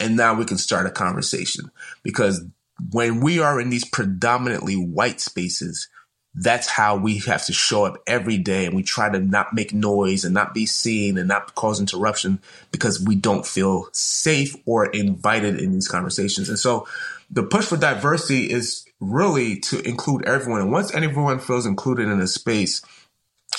[0.00, 1.70] and now we can start a conversation
[2.02, 2.42] because
[2.90, 5.88] when we are in these predominantly white spaces,
[6.34, 9.74] that's how we have to show up every day and we try to not make
[9.74, 14.86] noise and not be seen and not cause interruption because we don't feel safe or
[14.86, 16.48] invited in these conversations.
[16.48, 16.86] And so
[17.30, 20.62] the push for diversity is really to include everyone.
[20.62, 22.80] And once everyone feels included in a space,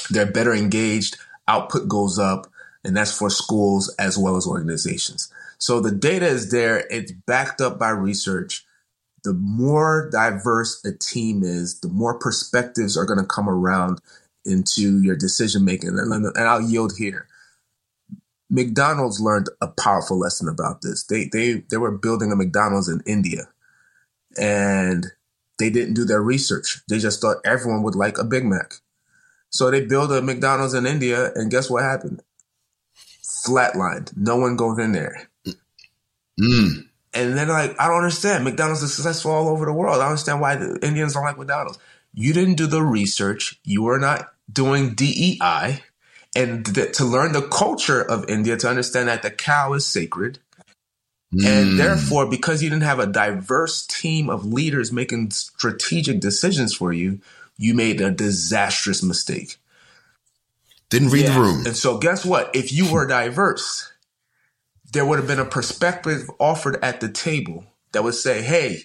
[0.10, 2.48] they're better engaged, output goes up,
[2.84, 5.32] and that's for schools as well as organizations.
[5.62, 8.66] So the data is there, it's backed up by research
[9.24, 14.00] the more diverse a team is, the more perspectives are going to come around
[14.46, 15.90] into your decision making.
[15.90, 17.28] And, and I'll yield here.
[18.50, 21.04] McDonald's learned a powerful lesson about this.
[21.06, 23.48] They they they were building a McDonald's in India,
[24.38, 25.06] and
[25.58, 26.82] they didn't do their research.
[26.90, 28.74] They just thought everyone would like a Big Mac.
[29.52, 32.24] So they built a McDonald's in India, and guess what happened?
[33.24, 34.18] Flatlined.
[34.18, 35.31] No one goes in there.
[36.42, 36.86] Mm.
[37.14, 38.44] And then like, I don't understand.
[38.46, 40.02] McDonald's is successful all over the world.
[40.02, 41.78] I understand why the Indians don't like McDonald's.
[42.14, 43.60] You didn't do the research.
[43.64, 45.84] You were not doing DEI.
[46.36, 50.40] And th- to learn the culture of India, to understand that the cow is sacred.
[51.34, 51.78] And Mm.
[51.78, 57.20] therefore, because you didn't have a diverse team of leaders making strategic decisions for you,
[57.58, 59.58] you made a disastrous mistake.
[60.90, 61.34] Didn't read Yeah.
[61.34, 61.66] the room.
[61.66, 62.50] And so, guess what?
[62.54, 63.91] If you were diverse,
[64.92, 68.80] there would have been a perspective offered at the table that would say, hey,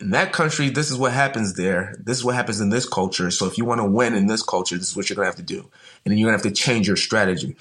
[0.00, 1.94] in that country, this is what happens there.
[2.02, 3.30] This is what happens in this culture.
[3.30, 5.30] So if you want to win in this culture, this is what you're going to
[5.30, 5.60] have to do.
[6.04, 7.56] And then you're going to have to change your strategy.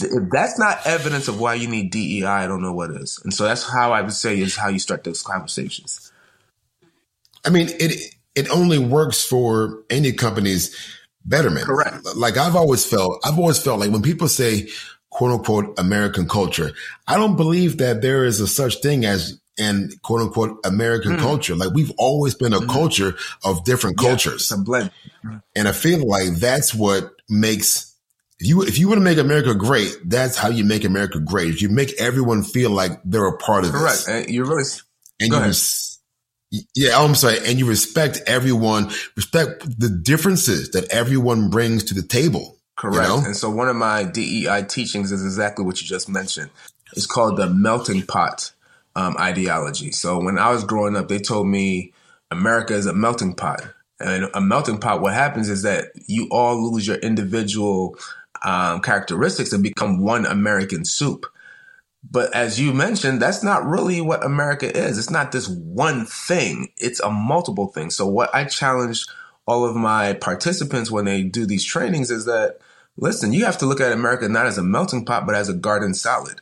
[0.00, 3.20] If that's not evidence of why you need DEI, I don't know what is.
[3.22, 6.10] And so that's how I would say is how you start those conversations.
[7.44, 10.74] I mean, it it only works for any company's
[11.24, 11.66] betterment.
[11.66, 12.04] Correct.
[12.16, 14.68] Like I've always felt, I've always felt like when people say
[15.10, 16.72] quote unquote American culture,
[17.06, 21.20] I don't believe that there is a such thing as an quote unquote American Hmm.
[21.20, 21.56] culture.
[21.56, 24.42] Like we've always been a culture of different cultures.
[24.42, 24.90] It's a blend.
[25.56, 27.92] And I feel like that's what makes
[28.40, 31.60] if you if you want to make America great, that's how you make America great.
[31.60, 34.06] You make everyone feel like they're a part of Correct.
[34.06, 34.08] this.
[34.08, 34.62] And you're really
[35.20, 35.98] And Go you res-
[36.74, 37.38] yeah, I'm sorry.
[37.44, 42.57] And you respect everyone, respect the differences that everyone brings to the table.
[42.78, 43.08] Correct.
[43.08, 43.22] You know?
[43.24, 46.50] And so one of my DEI teachings is exactly what you just mentioned.
[46.94, 48.52] It's called the melting pot
[48.94, 49.90] um, ideology.
[49.90, 51.92] So when I was growing up, they told me
[52.30, 53.62] America is a melting pot.
[54.00, 57.96] And a melting pot, what happens is that you all lose your individual
[58.44, 61.26] um, characteristics and become one American soup.
[62.08, 64.98] But as you mentioned, that's not really what America is.
[64.98, 66.68] It's not this one thing.
[66.76, 67.90] It's a multiple thing.
[67.90, 69.04] So what I challenge
[69.48, 72.58] all of my participants when they do these trainings is that
[72.98, 75.54] listen, you have to look at America not as a melting pot, but as a
[75.54, 76.40] garden salad.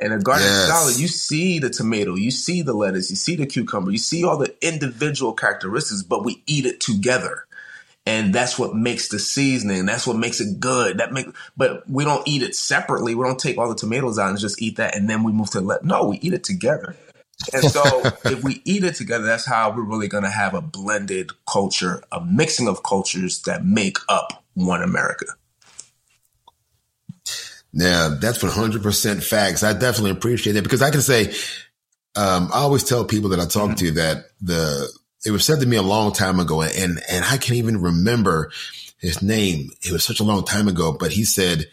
[0.00, 0.66] And a garden Yes.
[0.66, 4.24] salad, you see the tomato, you see the lettuce, you see the cucumber, you see
[4.24, 7.44] all the individual characteristics, but we eat it together.
[8.06, 9.84] And that's what makes the seasoning.
[9.84, 10.98] That's what makes it good.
[10.98, 13.14] That make, but we don't eat it separately.
[13.14, 15.50] We don't take all the tomatoes out and just eat that, and then we move
[15.50, 15.84] to let.
[15.84, 16.96] No, we eat it together.
[17.52, 20.62] And so, if we eat it together, that's how we're really going to have a
[20.62, 25.26] blended culture, a mixing of cultures that make up one America.
[27.72, 29.62] Yeah, that's 100% facts.
[29.62, 31.32] I definitely appreciate that because I can say,
[32.16, 34.88] um, I always tell people that I talk to that the,
[35.24, 38.50] it was said to me a long time ago, and and I can't even remember
[38.98, 39.70] his name.
[39.82, 41.66] It was such a long time ago, but he said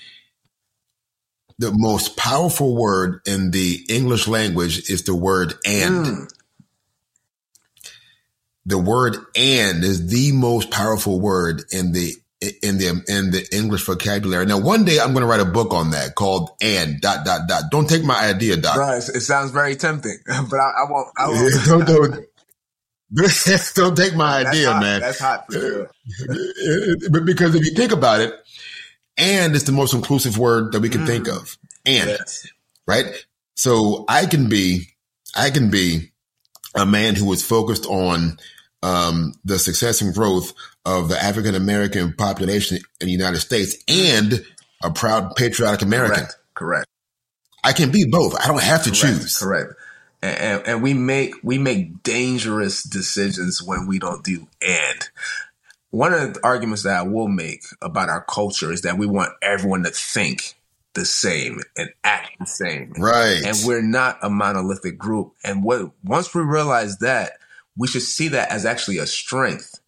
[1.58, 6.06] the most powerful word in the English language is the word and.
[6.06, 6.32] Mm.
[8.68, 12.16] The word and is the most powerful word in the
[12.62, 14.46] in the in the English vocabulary.
[14.46, 17.48] Now, one day I'm going to write a book on that called "and dot dot
[17.48, 18.78] dot." Don't take my idea, Doc.
[18.78, 21.08] Right, it sounds very tempting, but I, I won't.
[21.18, 21.66] I won't.
[21.66, 22.26] don't, don't,
[23.76, 24.82] don't take my That's idea, hot.
[24.82, 25.02] man.
[25.02, 27.22] That's hot for sure.
[27.26, 28.34] because if you think about it,
[29.18, 31.08] "and" is the most inclusive word that we can mm.
[31.08, 31.58] think of.
[31.86, 32.48] And yes.
[32.88, 33.06] right,
[33.56, 34.88] so I can be,
[35.36, 36.12] I can be
[36.76, 38.38] a man who is focused on
[38.86, 40.54] um, the success and growth
[40.86, 44.46] of the African American population in the United States and
[44.84, 46.18] a proud patriotic American.
[46.18, 46.38] Correct.
[46.54, 46.88] Correct.
[47.64, 48.40] I can be both.
[48.40, 49.38] I don't have to correct, choose.
[49.38, 49.74] Correct.
[50.22, 55.10] And, and, and we make we make dangerous decisions when we don't do and.
[55.90, 59.32] One of the arguments that I will make about our culture is that we want
[59.42, 60.56] everyone to think
[60.94, 62.92] the same and act the same.
[62.98, 63.42] Right.
[63.46, 65.34] And we're not a monolithic group.
[65.44, 67.40] And what once we realize that,
[67.78, 69.80] we should see that as actually a strength.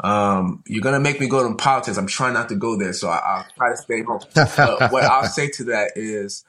[0.00, 1.96] Um, you're gonna make me go to politics.
[1.96, 4.20] I'm trying not to go there, so I, will try to stay home.
[4.34, 6.44] but what I'll say to that is,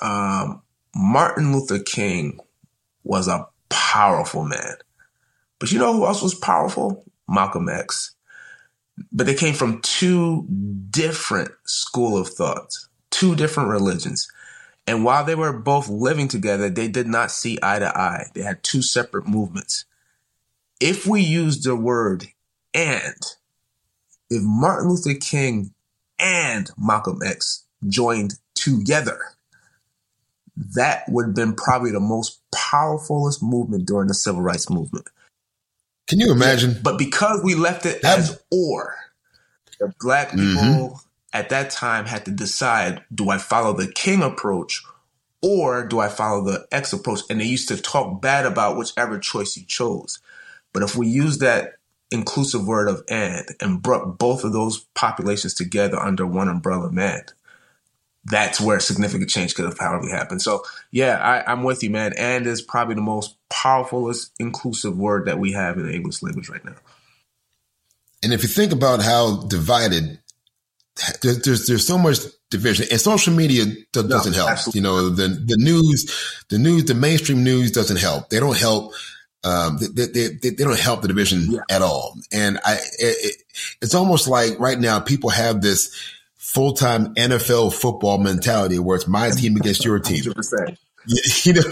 [0.00, 0.62] um,
[0.94, 2.40] Martin Luther King
[3.04, 4.76] was a powerful man,
[5.58, 7.04] but you know who else was powerful?
[7.28, 8.14] Malcolm X.
[9.12, 10.46] But they came from two
[10.90, 14.30] different school of thoughts, two different religions.
[14.86, 18.26] And while they were both living together, they did not see eye to eye.
[18.34, 19.84] They had two separate movements
[20.80, 22.26] if we use the word
[22.74, 23.22] and,
[24.30, 25.72] if Martin Luther King
[26.18, 29.20] and Malcolm X joined together,
[30.56, 35.06] that would have been probably the most powerfulest movement during the civil rights movement.
[36.08, 36.78] Can you imagine?
[36.82, 38.96] But because we left it as or,
[39.78, 40.94] the black people mm-hmm.
[41.32, 44.82] at that time had to decide do I follow the King approach
[45.40, 47.20] or do I follow the X approach?
[47.30, 50.18] And they used to talk bad about whichever choice you chose.
[50.72, 51.74] But if we use that
[52.10, 57.22] inclusive word of and and brought both of those populations together under one umbrella man,
[58.24, 60.42] that's where significant change could have probably happened.
[60.42, 62.12] So yeah, I, am with you, man.
[62.16, 66.48] And is probably the most powerfulest inclusive word that we have in the English language
[66.48, 66.76] right now.
[68.22, 70.18] And if you think about how divided,
[71.22, 72.18] there's there's, there's so much
[72.50, 74.50] division, and social media doesn't no, help.
[74.50, 74.78] Absolutely.
[74.78, 78.28] You know, the the news, the news, the mainstream news doesn't help.
[78.28, 78.92] They don't help
[79.44, 81.60] um, they, they, they, they, don't help the division yeah.
[81.70, 82.16] at all.
[82.30, 83.42] And I, it,
[83.80, 85.96] it's almost like right now people have this
[86.36, 90.24] full time NFL football mentality where it's my team against your team.
[90.24, 90.76] 100%.
[91.46, 91.62] You, know,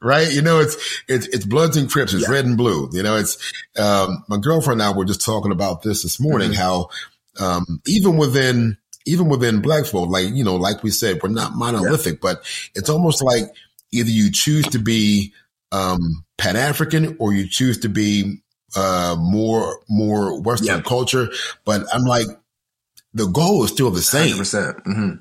[0.00, 0.32] right?
[0.32, 2.14] You know, it's, it's, it's Bloods and Crips.
[2.14, 2.32] It's yeah.
[2.32, 2.88] red and blue.
[2.92, 3.36] You know, it's,
[3.76, 6.60] um, my girlfriend and I were just talking about this this morning, mm-hmm.
[6.60, 6.88] how,
[7.40, 11.56] um, even within, even within black folk, like, you know, like we said, we're not
[11.56, 12.18] monolithic, yeah.
[12.22, 13.44] but it's almost like
[13.90, 15.32] either you choose to be,
[15.72, 18.38] um, Pan African or you choose to be
[18.74, 20.84] uh, more more Western yep.
[20.84, 21.28] culture.
[21.64, 22.26] But I'm like,
[23.14, 24.36] the goal is still the same.
[24.36, 25.16] Mm-hmm.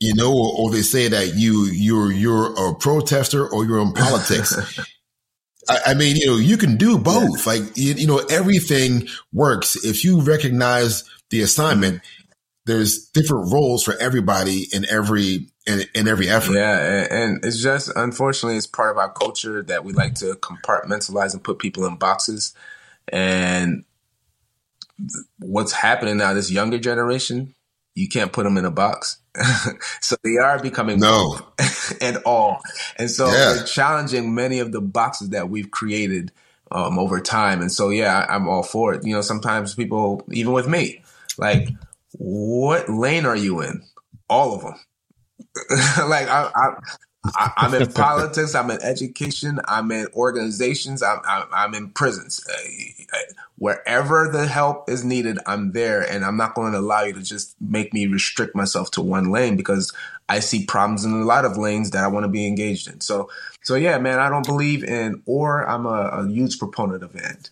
[0.00, 3.92] You know, or, or, they say that you you're you're a protester or you're in
[3.94, 4.80] politics.
[5.68, 7.46] I, I, mean, you know, you can do both.
[7.46, 12.02] Like you, you know, everything works if you recognize the assignment.
[12.64, 16.54] There's different roles for everybody in every in, in every effort.
[16.54, 20.34] Yeah, and, and, it's just unfortunately it's part of our culture that we like to
[20.34, 22.54] compartmentalize and put people in boxes.
[23.08, 23.84] And
[25.38, 27.54] what's happening now, this younger generation,
[27.94, 29.18] you can't put them in a box.
[30.00, 31.38] so they are becoming no
[32.00, 32.60] and all,
[32.98, 33.54] and so yeah.
[33.54, 36.32] they're challenging many of the boxes that we've created
[36.70, 37.60] um, over time.
[37.60, 39.04] And so yeah, I, I'm all for it.
[39.04, 41.02] You know, sometimes people, even with me,
[41.38, 41.68] like,
[42.12, 43.82] what lane are you in?
[44.28, 44.74] All of them
[46.08, 46.74] like I, I,
[47.24, 48.54] I, am in politics.
[48.54, 49.60] I'm in education.
[49.66, 51.02] I'm in organizations.
[51.02, 52.44] I'm, I'm, I'm in prisons.
[52.48, 53.18] Uh,
[53.56, 57.22] wherever the help is needed, I'm there, and I'm not going to allow you to
[57.22, 59.92] just make me restrict myself to one lane because
[60.28, 63.00] I see problems in a lot of lanes that I want to be engaged in.
[63.00, 63.30] So,
[63.62, 65.68] so yeah, man, I don't believe in or.
[65.68, 67.50] I'm a, a huge proponent of end.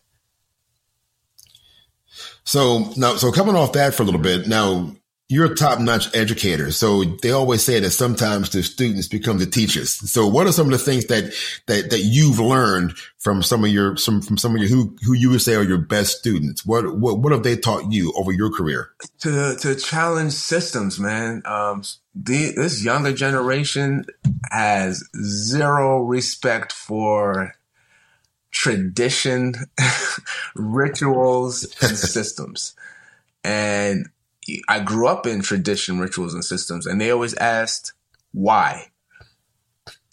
[2.44, 4.92] So now, so coming off that for a little bit, now
[5.30, 6.72] you're a top notch educator.
[6.72, 9.90] So they always say that sometimes the students become the teachers.
[10.10, 11.32] So what are some of the things that,
[11.68, 15.14] that, that you've learned from some of your, some, from some of your, who, who
[15.14, 16.66] you would say are your best students?
[16.66, 18.90] What, what, what have they taught you over your career?
[19.20, 21.42] To, to challenge systems, man.
[21.44, 24.06] Um, the, this younger generation
[24.50, 27.54] has zero respect for
[28.50, 29.54] tradition,
[30.54, 32.74] rituals, and systems.
[33.44, 34.08] And
[34.68, 37.92] I grew up in tradition, rituals, and systems, and they always asked
[38.32, 38.88] why.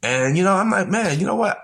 [0.04, 1.60] And you know, I'm like, man, you know what?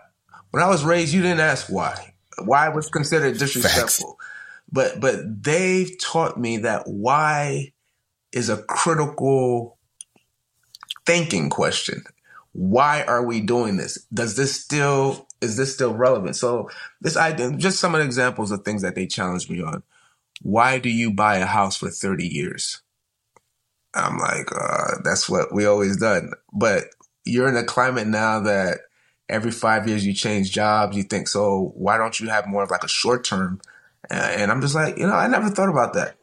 [0.52, 2.14] When I was raised, you didn't ask why.
[2.44, 4.18] Why was considered disrespectful.
[4.20, 4.30] Facts.
[4.72, 7.74] But but they've taught me that why
[8.32, 9.78] is a critical
[11.06, 12.04] thinking question.
[12.54, 14.04] Why are we doing this?
[14.14, 16.36] Does this still is this still relevant?
[16.36, 16.70] So
[17.02, 19.84] this idea, just some of the examples of things that they challenged me on.
[20.42, 22.82] Why do you buy a house for 30 years?
[23.94, 26.32] I'm like, uh, that's what we always done.
[26.52, 26.86] But
[27.26, 28.80] you're in a climate now that
[29.30, 30.98] every five years you change jobs.
[30.98, 33.62] You think, so why don't you have more of like a short term?
[34.10, 36.16] And I'm just like, you know, I never thought about that.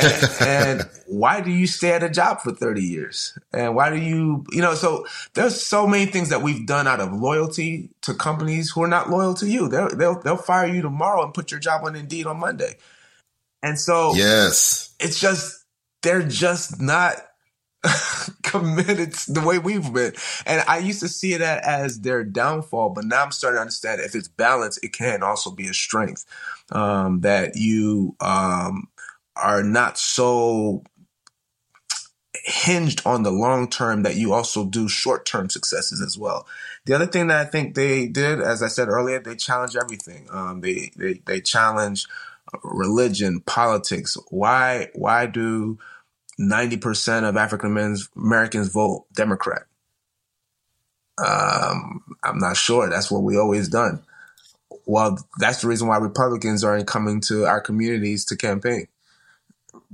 [0.00, 3.38] And, and, why do you stay at a job for 30 years?
[3.52, 7.00] And why do you, you know, so there's so many things that we've done out
[7.00, 9.68] of loyalty to companies who are not loyal to you.
[9.68, 12.76] They'll, they'll, they'll fire you tomorrow and put your job on Indeed on Monday.
[13.62, 15.64] And so, yes, it's just,
[16.02, 17.16] they're just not
[18.42, 20.12] committed the way we've been.
[20.44, 24.00] And I used to see that as their downfall, but now I'm starting to understand
[24.00, 26.24] if it's balanced, it can also be a strength.
[26.72, 28.88] Um, that you um,
[29.36, 30.82] are not so
[32.44, 36.46] hinged on the long term that you also do short term successes as well.
[36.84, 40.28] The other thing that I think they did, as I said earlier, they challenge everything.
[40.30, 42.06] Um, they, they they challenge
[42.62, 44.16] religion, politics.
[44.30, 45.78] Why why do
[46.38, 49.64] ninety percent of African Americans vote Democrat?
[51.18, 52.88] Um, I'm not sure.
[52.90, 54.02] That's what we always done.
[54.84, 58.86] Well, that's the reason why Republicans aren't coming to our communities to campaign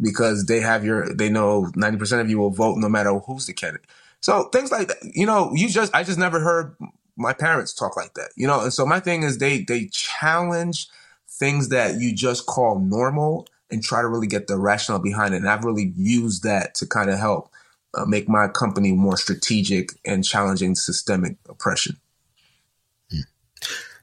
[0.00, 3.52] because they have your they know 90% of you will vote no matter who's the
[3.52, 3.86] candidate.
[4.20, 6.76] So things like that, you know, you just I just never heard
[7.16, 8.30] my parents talk like that.
[8.36, 10.88] You know, and so my thing is they they challenge
[11.28, 15.38] things that you just call normal and try to really get the rationale behind it.
[15.38, 17.50] And I've really used that to kind of help
[17.94, 21.96] uh, make my company more strategic and challenging systemic oppression.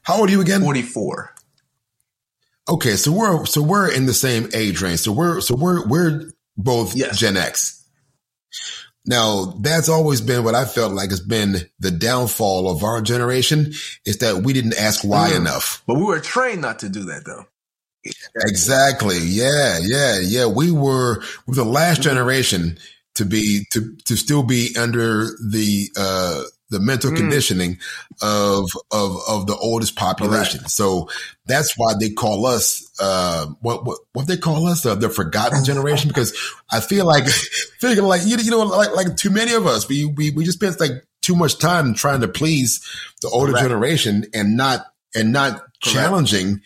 [0.02, 0.60] How old are you again?
[0.60, 1.34] 44.
[2.70, 5.00] Okay, so we're so we're in the same age range.
[5.00, 7.18] So we're so we're we're both yes.
[7.18, 7.76] Gen X.
[9.06, 13.72] Now, that's always been what I felt like has been the downfall of our generation
[14.04, 15.36] is that we didn't ask why mm.
[15.36, 15.82] enough.
[15.86, 17.46] But we were trained not to do that though.
[18.36, 19.18] Exactly.
[19.18, 20.46] Yeah, yeah, yeah.
[20.46, 22.10] We were, we were the last mm-hmm.
[22.10, 22.78] generation
[23.16, 27.16] to be to to still be under the uh the mental mm.
[27.16, 27.78] conditioning
[28.22, 30.60] of of of the oldest population.
[30.62, 30.70] Right.
[30.70, 31.08] So
[31.46, 35.64] that's why they call us uh, what what what they call us uh, the forgotten
[35.64, 36.36] generation because
[36.70, 37.26] I feel like
[37.80, 40.58] feel like you, you know like like too many of us we we we just
[40.58, 42.80] spent like too much time trying to please
[43.22, 43.62] the older right.
[43.62, 45.68] generation and not and not Correct.
[45.82, 46.62] challenging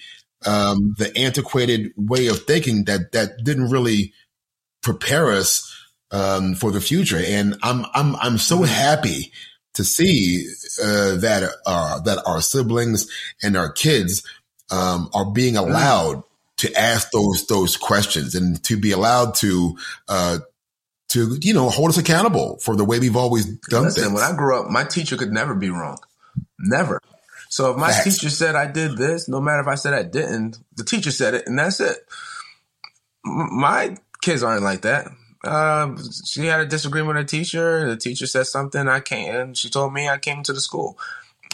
[0.47, 4.13] um, the antiquated way of thinking that that didn't really
[4.83, 5.71] prepare us
[6.11, 7.21] um, for the future.
[7.25, 8.65] And I'm I'm I'm so mm-hmm.
[8.67, 9.33] happy
[9.75, 10.47] to see
[10.83, 13.09] uh, that uh, that our siblings
[13.43, 14.27] and our kids
[14.71, 15.61] um, are being mm.
[15.61, 16.23] allowed
[16.57, 19.77] to ask those those questions and to be allowed to
[20.09, 20.39] uh,
[21.09, 24.15] to you know hold us accountable for the way we've always done Listen, things.
[24.15, 25.99] When I grew up, my teacher could never be wrong,
[26.59, 27.01] never.
[27.49, 28.05] So if my Facts.
[28.05, 31.35] teacher said I did this, no matter if I said I didn't, the teacher said
[31.35, 31.99] it, and that's it.
[33.25, 35.07] My kids aren't like that.
[35.45, 37.89] Uh, she had a disagreement with a teacher.
[37.89, 38.89] The teacher said something.
[38.89, 40.99] I came, and she told me I came to the school,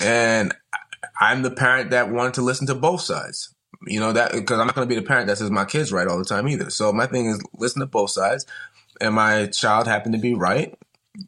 [0.01, 0.55] and
[1.20, 3.55] I'm the parent that wanted to listen to both sides.
[3.86, 5.93] You know that because I'm not going to be the parent that says my kid's
[5.93, 6.70] right all the time either.
[6.70, 8.47] So my thing is listen to both sides.
[9.01, 10.74] And my child happened to be right.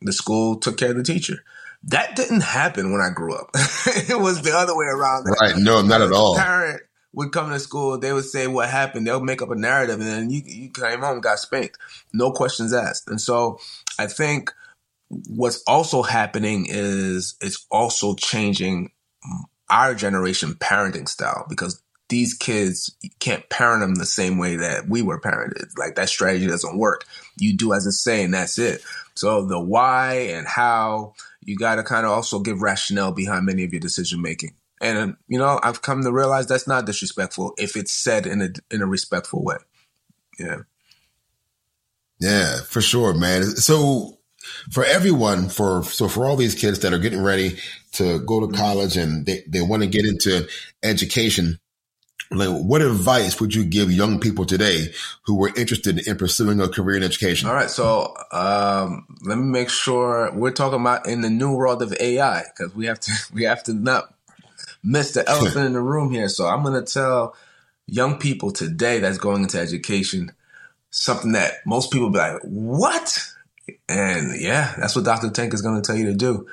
[0.02, 1.42] The school took care of the teacher.
[1.84, 3.50] That didn't happen when I grew up.
[3.54, 5.26] it was the other way around.
[5.40, 5.54] Right?
[5.56, 6.36] No, not at all.
[6.36, 6.82] Parent
[7.12, 9.06] would come to school, they would say what happened.
[9.06, 11.78] They'll make up a narrative, and then you you came home got spanked,
[12.12, 13.08] no questions asked.
[13.08, 13.58] And so
[13.98, 14.52] I think
[15.08, 18.90] what's also happening is it's also changing
[19.68, 25.00] our generation parenting style because these kids can't parent them the same way that we
[25.00, 25.66] were parented.
[25.78, 27.06] Like that strategy doesn't work.
[27.38, 28.82] You do as it's saying, that's it.
[29.14, 33.64] So the why and how you got to kind of also give rationale behind many
[33.64, 34.54] of your decision making.
[34.82, 38.48] And you know, I've come to realize that's not disrespectful if it's said in a
[38.74, 39.56] in a respectful way.
[40.38, 40.58] Yeah.
[42.18, 43.44] Yeah, for sure, man.
[43.44, 44.18] So
[44.70, 47.58] for everyone, for so for all these kids that are getting ready
[47.92, 50.48] to go to college and they, they want to get into
[50.82, 51.58] education,
[52.30, 54.86] like what advice would you give young people today
[55.26, 57.48] who were interested in pursuing a career in education?
[57.48, 61.82] All right, so um, let me make sure we're talking about in the new world
[61.82, 64.12] of AI because we have to we have to not
[65.12, 66.28] the elephant in the room here.
[66.28, 67.36] So I'm going to tell
[67.86, 70.32] young people today that's going into education
[70.90, 73.18] something that most people be like, what?
[73.88, 75.30] And yeah, that's what Dr.
[75.30, 76.46] Tank is going to tell you to do.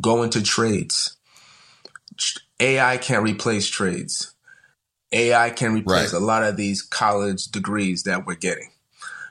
[0.00, 1.16] Go into trades.
[2.60, 4.34] AI can't replace trades.
[5.10, 6.20] AI can replace right.
[6.20, 8.70] a lot of these college degrees that we're getting.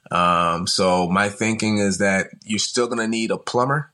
[0.10, 3.92] Um, so my thinking is that you're still going to need a plumber.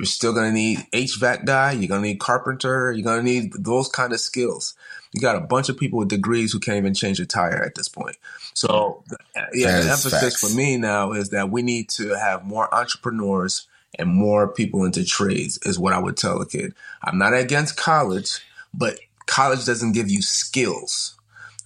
[0.00, 1.72] You're still going to need HVAC guy.
[1.72, 2.90] You're going to need carpenter.
[2.90, 4.74] You're going to need those kind of skills.
[5.12, 7.74] You got a bunch of people with degrees who can't even change a tire at
[7.74, 8.16] this point.
[8.54, 9.04] So
[9.52, 10.40] yeah, the emphasis facts.
[10.40, 15.04] for me now is that we need to have more entrepreneurs and more people into
[15.04, 16.72] trades is what I would tell a kid.
[17.04, 18.38] I'm not against college,
[18.72, 21.14] but college doesn't give you skills.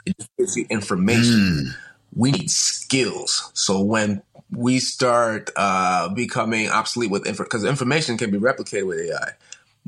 [0.06, 1.66] It gives you information.
[1.66, 1.66] Mm.
[2.16, 3.52] We need skills.
[3.54, 4.22] So when
[4.56, 9.32] we start uh, becoming obsolete with info, because information can be replicated with AI,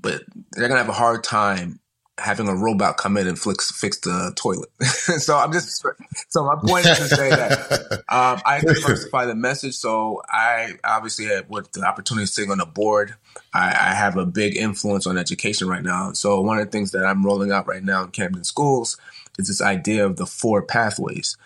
[0.00, 1.80] but they're gonna have a hard time
[2.18, 4.70] having a robot come in and fix fix the toilet.
[4.82, 5.84] so I'm just
[6.28, 9.74] so my point is to say that um, I diversify the message.
[9.74, 13.14] So I obviously had with the opportunity sitting on the board,
[13.52, 16.12] I, I, have a big influence on education right now.
[16.12, 18.96] So one of the things that I'm rolling out right now in Camden schools
[19.38, 21.36] is this idea of the four pathways.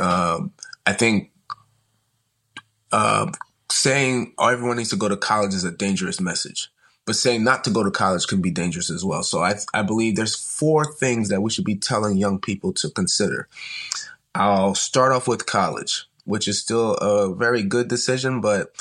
[0.00, 0.52] Um,
[0.86, 1.31] I think
[2.92, 3.30] uh,
[3.70, 6.70] saying oh, everyone needs to go to college is a dangerous message
[7.04, 9.22] but saying not to go to college can be dangerous as well.
[9.22, 12.90] So I, I believe there's four things that we should be telling young people to
[12.90, 13.48] consider.
[14.34, 18.72] I'll start off with college, which is still a very good decision, but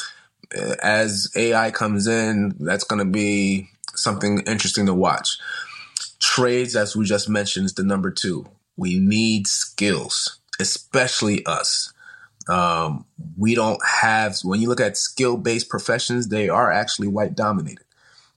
[0.57, 5.39] uh, as AI comes in, that's going to be something interesting to watch.
[6.19, 8.45] Trades, as we just mentioned, is the number two.
[8.77, 11.91] We need skills, especially us.
[12.47, 13.05] Um,
[13.37, 17.85] we don't have, when you look at skill based professions, they are actually white dominated.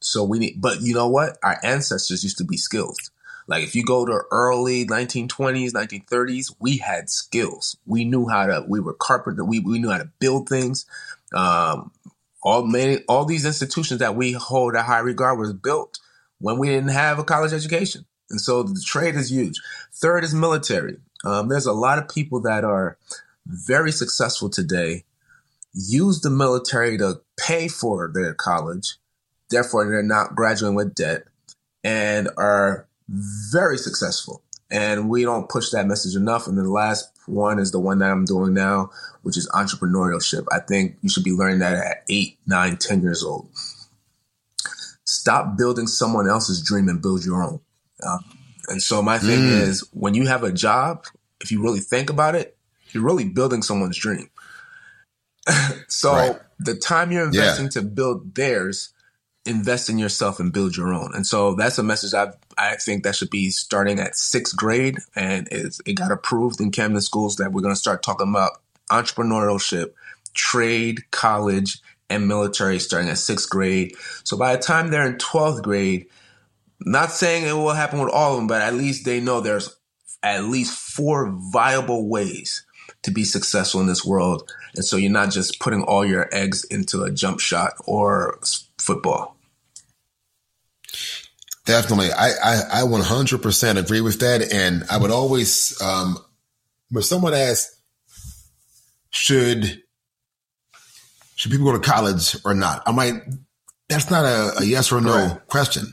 [0.01, 1.39] So we need, but you know what?
[1.43, 2.99] Our ancestors used to be skilled.
[3.47, 7.77] Like if you go to early 1920s, 1930s, we had skills.
[7.87, 10.87] We knew how to, we were carpenter, we, we knew how to build things.
[11.33, 11.91] Um,
[12.43, 15.99] all many, all these institutions that we hold at high regard was built
[16.39, 18.05] when we didn't have a college education.
[18.31, 19.61] And so the trade is huge.
[19.93, 20.99] Third is military.
[21.25, 22.99] Um, there's a lot of people that are
[23.47, 25.05] very successful today,
[25.73, 28.97] use the military to pay for their college
[29.51, 31.25] Therefore, they're not graduating with debt
[31.83, 34.43] and are very successful.
[34.71, 36.47] And we don't push that message enough.
[36.47, 38.91] And the last one is the one that I'm doing now,
[39.23, 40.47] which is entrepreneurship.
[40.51, 43.49] I think you should be learning that at eight, nine, ten years old.
[45.05, 47.61] Stop building someone else's dream and build your own.
[48.03, 48.19] Uh,
[48.69, 49.61] and so my thing mm.
[49.61, 51.05] is when you have a job,
[51.41, 52.57] if you really think about it,
[52.95, 54.31] you're really building someone's dream.
[55.89, 56.41] so right.
[56.59, 57.71] the time you're investing yeah.
[57.71, 58.95] to build theirs
[59.47, 61.15] invest in yourself and build your own.
[61.15, 64.99] And so that's a message I I think that should be starting at sixth grade,
[65.15, 68.53] and it got approved in Camden schools that we're going to start talking about
[68.91, 69.93] entrepreneurship,
[70.35, 73.95] trade, college, and military starting at sixth grade.
[74.23, 76.07] So by the time they're in twelfth grade,
[76.81, 79.77] not saying it will happen with all of them, but at least they know there's
[80.23, 82.64] at least four viable ways
[83.05, 84.51] to be successful in this world.
[84.75, 88.39] And so you're not just putting all your eggs into a jump shot or
[88.79, 89.37] football.
[91.65, 92.13] Definitely.
[92.13, 94.53] I, I, I 100% agree with that.
[94.53, 96.19] And I would always, um,
[96.91, 97.81] when someone asks,
[99.11, 99.83] should,
[101.37, 102.83] should people go to college or not?
[102.87, 103.15] I'm like,
[103.89, 105.47] that's not a, a yes or no right.
[105.47, 105.87] question.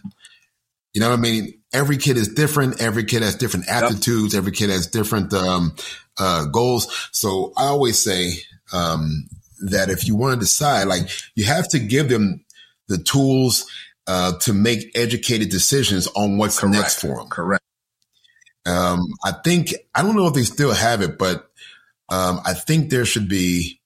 [0.93, 1.53] You know what I mean?
[1.71, 2.81] Every kid is different.
[2.81, 4.33] Every kid has different aptitudes.
[4.33, 4.39] Yep.
[4.39, 5.73] Every kid has different, um,
[6.19, 7.09] uh, goals.
[7.11, 8.33] So I always say,
[8.73, 9.27] um,
[9.61, 12.43] that if you want to decide, like you have to give them
[12.87, 13.69] the tools
[14.07, 16.75] uh, to make educated decisions on what's Correct.
[16.75, 17.27] next for them.
[17.27, 17.63] Correct.
[18.65, 21.49] Um, I think I don't know if they still have it, but
[22.09, 23.79] um, I think there should be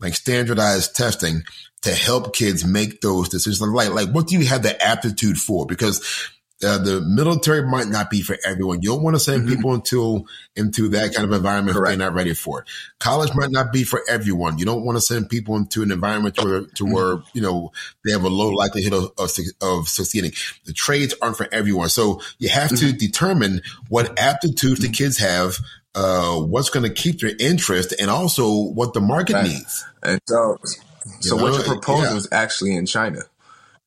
[0.00, 1.42] like standardized testing
[1.82, 3.60] to help kids make those decisions.
[3.60, 5.66] Like, like what do you have the aptitude for?
[5.66, 6.30] Because
[6.64, 8.80] uh, the military might not be for everyone.
[8.80, 9.56] You don't want to send mm-hmm.
[9.56, 11.92] people into into that kind of environment Correct.
[11.92, 12.68] if they're not ready for it.
[12.98, 14.58] College might not be for everyone.
[14.58, 16.92] You don't want to send people into an environment where to mm-hmm.
[16.92, 17.72] where you know
[18.04, 19.30] they have a low likelihood of, of,
[19.60, 20.32] of succeeding.
[20.64, 22.86] The trades aren't for everyone, so you have mm-hmm.
[22.86, 24.92] to determine what aptitudes the mm-hmm.
[24.92, 25.58] kids have.
[25.94, 29.46] Uh, what's going to keep their interest, and also what the market right.
[29.46, 29.82] needs.
[30.02, 30.76] And so, so
[31.22, 32.16] you know, what you're proposing yeah.
[32.18, 33.20] is actually in China.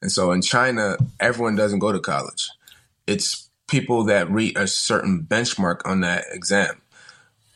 [0.01, 2.49] And so in China, everyone doesn't go to college
[3.09, 6.81] it's people that reach a certain benchmark on that exam.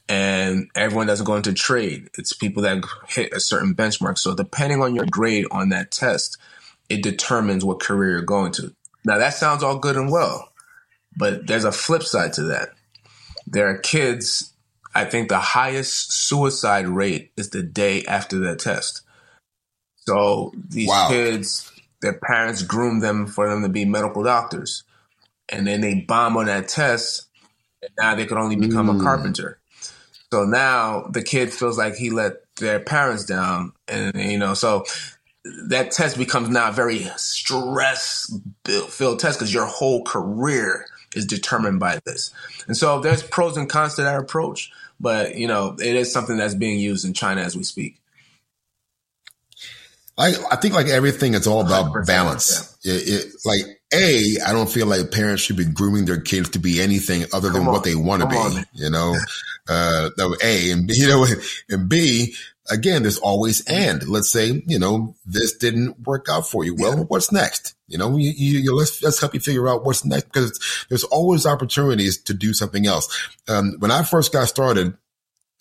[0.09, 2.09] And everyone doesn't go into trade.
[2.17, 4.17] It's people that hit a certain benchmark.
[4.17, 6.37] So depending on your grade on that test,
[6.89, 8.73] it determines what career you're going to.
[9.05, 10.49] Now that sounds all good and well,
[11.15, 12.69] But there's a flip side to that.
[13.45, 14.53] There are kids,
[14.95, 19.01] I think the highest suicide rate is the day after their test.
[20.07, 21.07] So these wow.
[21.09, 24.83] kids, their parents groom them for them to be medical doctors.
[25.53, 27.27] And then they bomb on that test,
[27.81, 28.99] and now they could only become mm.
[28.99, 29.59] a carpenter.
[30.31, 33.73] So now the kid feels like he let their parents down.
[33.87, 34.83] And, you know, so
[35.67, 38.35] that test becomes now a very stress
[38.89, 42.33] filled test because your whole career is determined by this.
[42.65, 46.37] And so there's pros and cons to that approach, but you know, it is something
[46.37, 47.99] that's being used in China as we speak.
[50.17, 52.75] I, I think like everything, it's all about balance.
[52.83, 52.93] Yeah.
[52.93, 56.59] It, it, like a, I don't feel like parents should be grooming their kids to
[56.59, 58.35] be anything other than what they want to be.
[58.35, 58.65] On.
[58.73, 59.15] You know,
[59.67, 61.25] uh, that A and you know,
[61.69, 62.35] and B,
[62.69, 64.07] again, there's always and.
[64.07, 66.75] Let's say you know this didn't work out for you.
[66.75, 67.03] Well, yeah.
[67.03, 67.75] what's next?
[67.87, 71.03] You know, you, you, you, let's let's help you figure out what's next because there's
[71.03, 73.29] always opportunities to do something else.
[73.47, 74.97] Um, when I first got started,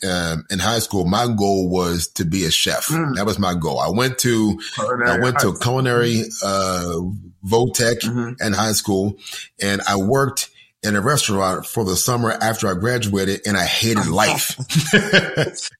[0.04, 2.86] um, in high school, my goal was to be a chef.
[2.86, 3.16] Mm.
[3.16, 3.78] That was my goal.
[3.78, 6.96] I went to culinary I went to culinary uh,
[7.44, 8.44] Votech mm-hmm.
[8.44, 9.16] in high school,
[9.60, 10.50] and I worked
[10.82, 14.56] in a restaurant for the summer after I graduated, and I hated life.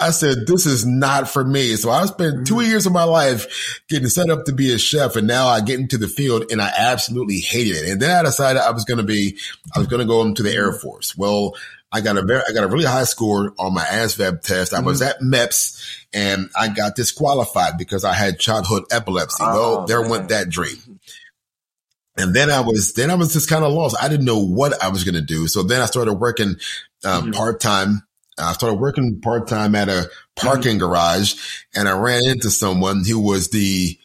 [0.00, 1.76] I said, this is not for me.
[1.76, 2.70] So I spent two mm-hmm.
[2.70, 5.14] years of my life getting set up to be a chef.
[5.14, 7.90] And now I get into the field and I absolutely hated it.
[7.90, 9.36] And then I decided I was going to be,
[9.74, 11.16] I was going to go into the Air Force.
[11.16, 11.54] Well,
[11.92, 14.72] I got a very, I got a really high score on my ASVAB test.
[14.72, 14.86] I mm-hmm.
[14.86, 19.42] was at MEPS and I got disqualified because I had childhood epilepsy.
[19.42, 20.10] Oh, well, there man.
[20.10, 21.00] went that dream.
[22.16, 23.96] And then I was, then I was just kind of lost.
[24.00, 25.46] I didn't know what I was going to do.
[25.48, 26.56] So then I started working
[27.04, 27.30] um, mm-hmm.
[27.32, 28.02] part time.
[28.38, 30.86] I started working part time at a parking mm-hmm.
[30.86, 31.34] garage
[31.74, 33.98] and I ran into someone who was the,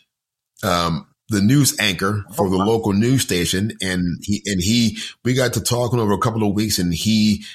[0.62, 3.72] um, the news anchor for oh, the local news station.
[3.82, 7.46] And he, and he, we got to talking over a couple of weeks and he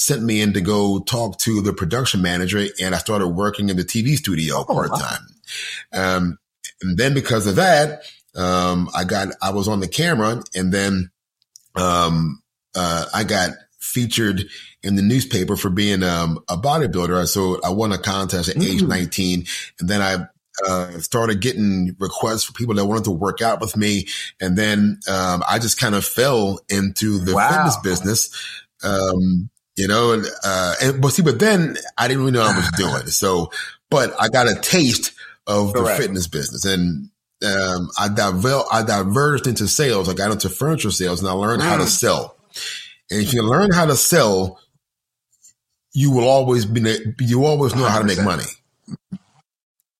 [0.00, 3.76] sent me in to go talk to the production manager and I started working in
[3.76, 5.26] the TV studio oh, part time.
[5.92, 6.16] Wow.
[6.16, 6.38] Um,
[6.82, 8.02] and then because of that,
[8.36, 11.10] um, I got, I was on the camera and then,
[11.74, 12.42] um,
[12.74, 14.44] uh, I got featured
[14.82, 17.26] in the newspaper for being, um, a bodybuilder.
[17.26, 18.64] So I won a contest at mm.
[18.64, 19.46] age 19
[19.80, 20.26] and then I,
[20.66, 24.06] uh, started getting requests for people that wanted to work out with me.
[24.40, 27.48] And then, um, I just kind of fell into the wow.
[27.48, 28.64] fitness business.
[28.82, 32.58] Um, you know, uh, and, but see, but then I didn't really know what I
[32.58, 33.06] was doing.
[33.06, 33.50] So,
[33.90, 35.12] but I got a taste
[35.46, 35.96] of Correct.
[35.96, 37.10] the fitness business and,
[37.44, 40.08] um, I divel- I diverged into sales.
[40.08, 41.66] I got into furniture sales and I learned mm.
[41.66, 41.88] how to mm.
[41.88, 42.36] sell.
[43.10, 44.58] And if you learn how to sell,
[45.92, 46.80] you will always be,
[47.20, 47.88] you always know 100%.
[47.88, 48.44] how to make money.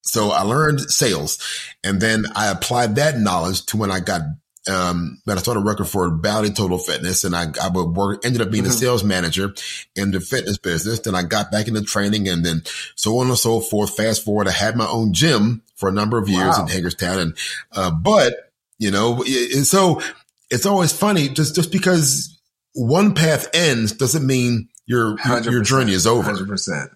[0.03, 1.39] So I learned sales
[1.85, 4.23] and then I applied that knowledge to when I got
[4.67, 8.43] um, but I started working for Bally Total Fitness and I, I would work, ended
[8.43, 8.73] up being mm-hmm.
[8.73, 9.55] a sales manager
[9.95, 11.01] in the fitness business.
[11.01, 12.63] Then I got back into training and then
[12.95, 13.97] so on and so forth.
[13.97, 16.63] Fast forward, I had my own gym for a number of years wow.
[16.63, 17.19] in Hagerstown.
[17.19, 17.37] And,
[17.73, 20.03] uh, but you know, it, so
[20.51, 22.39] it's always funny just, just because
[22.75, 26.33] one path ends doesn't mean your, your journey is over.
[26.33, 26.91] 100%.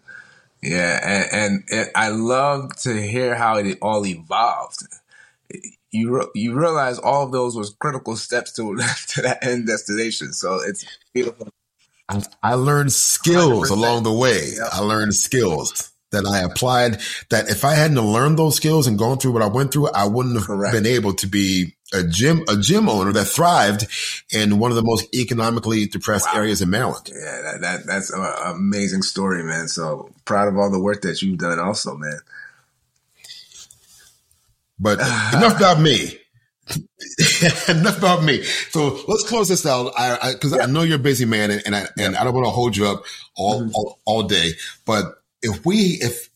[0.63, 1.01] Yeah.
[1.03, 4.87] And, and it, I love to hear how it all evolved
[5.93, 8.77] you re- you realize all of those was critical steps to
[9.09, 10.33] to that end destination.
[10.33, 11.49] So it's beautiful.
[12.09, 13.73] I, I learned skills 100%.
[13.73, 14.53] along the way.
[14.57, 14.69] Yep.
[14.73, 17.01] I learned skills that I applied.
[17.31, 20.07] That if I hadn't learned those skills and gone through what I went through, I
[20.07, 20.73] wouldn't have Correct.
[20.73, 23.87] been able to be a gym a gym owner that thrived
[24.31, 26.41] in one of the most economically depressed wow.
[26.41, 27.11] areas in Maryland.
[27.13, 29.69] Yeah, that, that that's an amazing story, man.
[29.69, 32.19] So proud of all the work that you've done, also, man.
[34.83, 34.99] But
[35.35, 36.19] enough about me.
[37.69, 38.43] enough about me.
[38.43, 39.93] So let's close this out.
[39.97, 40.63] I because I, yeah.
[40.65, 42.77] I, know you're a busy man, and, and I and I don't want to hold
[42.77, 43.05] you up
[43.37, 43.71] all, mm-hmm.
[43.75, 44.53] all, all day.
[44.85, 46.29] But if we if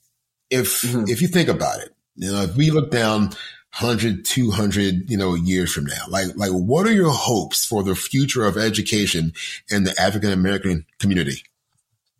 [0.50, 1.04] if mm-hmm.
[1.08, 3.30] if you think about it, you know, if we look down
[3.78, 7.94] 100, 200, you know, years from now, like like what are your hopes for the
[7.94, 9.32] future of education
[9.70, 11.42] in the African American community?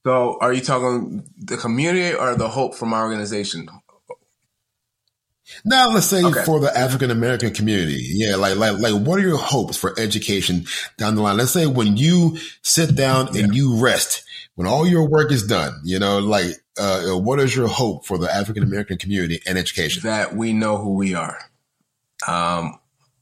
[0.05, 3.69] So, are you talking the community or the hope from our organization?
[5.65, 6.45] Now let's say okay.
[6.45, 10.67] for the African American community, yeah, like like like what are your hopes for education
[10.99, 11.37] down the line?
[11.37, 13.45] Let's say when you sit down yeah.
[13.45, 14.25] and you rest,
[14.57, 18.19] when all your work is done, you know, like uh, what is your hope for
[18.19, 20.03] the African American community and education?
[20.03, 21.39] That we know who we are.
[22.27, 22.79] Um,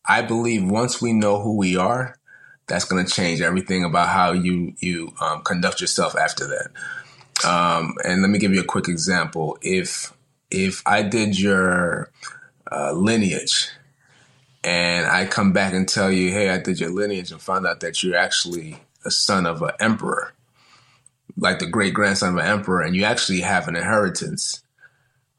[0.07, 2.18] I believe once we know who we are,
[2.66, 6.70] that's going to change everything about how you you um, conduct yourself after that.
[7.47, 9.59] Um, and let me give you a quick example.
[9.61, 10.14] If
[10.55, 12.11] if I did your
[12.71, 13.71] uh, lineage
[14.63, 17.81] and I come back and tell you, hey, I did your lineage and found out
[17.81, 20.33] that you're actually a son of an emperor,
[21.37, 24.63] like the great grandson of an emperor, and you actually have an inheritance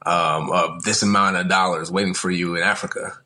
[0.05, 3.18] um, of this amount of dollars waiting for you in Africa,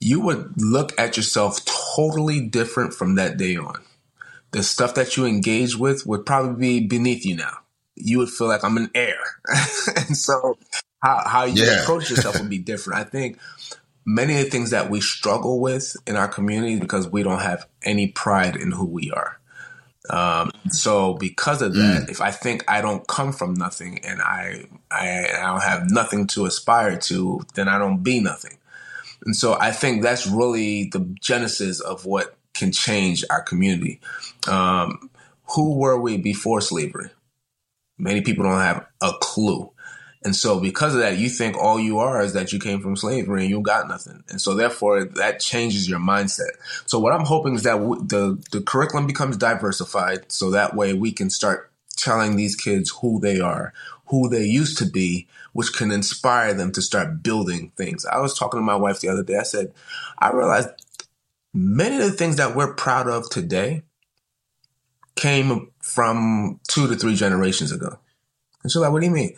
[0.00, 1.60] you would look at yourself
[1.96, 3.80] totally different from that day on.
[4.52, 7.58] The stuff that you engage with would probably be beneath you now.
[8.00, 9.18] You would feel like I'm an heir.
[9.96, 10.58] and so
[11.02, 11.82] how, how you yeah.
[11.82, 13.00] approach yourself would be different.
[13.00, 13.38] I think
[14.04, 17.66] many of the things that we struggle with in our community because we don't have
[17.82, 19.38] any pride in who we are.
[20.10, 22.10] Um, so because of that, mm.
[22.10, 26.26] if I think I don't come from nothing and I, I, I don't have nothing
[26.28, 28.56] to aspire to, then I don't be nothing.
[29.26, 34.00] And so I think that's really the genesis of what can change our community.
[34.48, 35.10] Um,
[35.54, 37.10] who were we before slavery?
[37.98, 39.70] Many people don't have a clue.
[40.22, 42.96] And so because of that, you think all you are is that you came from
[42.96, 44.24] slavery and you got nothing.
[44.28, 46.50] And so therefore that changes your mindset.
[46.86, 51.12] So what I'm hoping is that the, the curriculum becomes diversified so that way we
[51.12, 53.72] can start telling these kids who they are,
[54.06, 58.04] who they used to be, which can inspire them to start building things.
[58.04, 59.36] I was talking to my wife the other day.
[59.36, 59.72] I said,
[60.18, 60.68] I realized
[61.54, 63.82] many of the things that we're proud of today
[65.18, 67.98] came from two to three generations ago.
[68.62, 69.36] And she's like, what do you mean?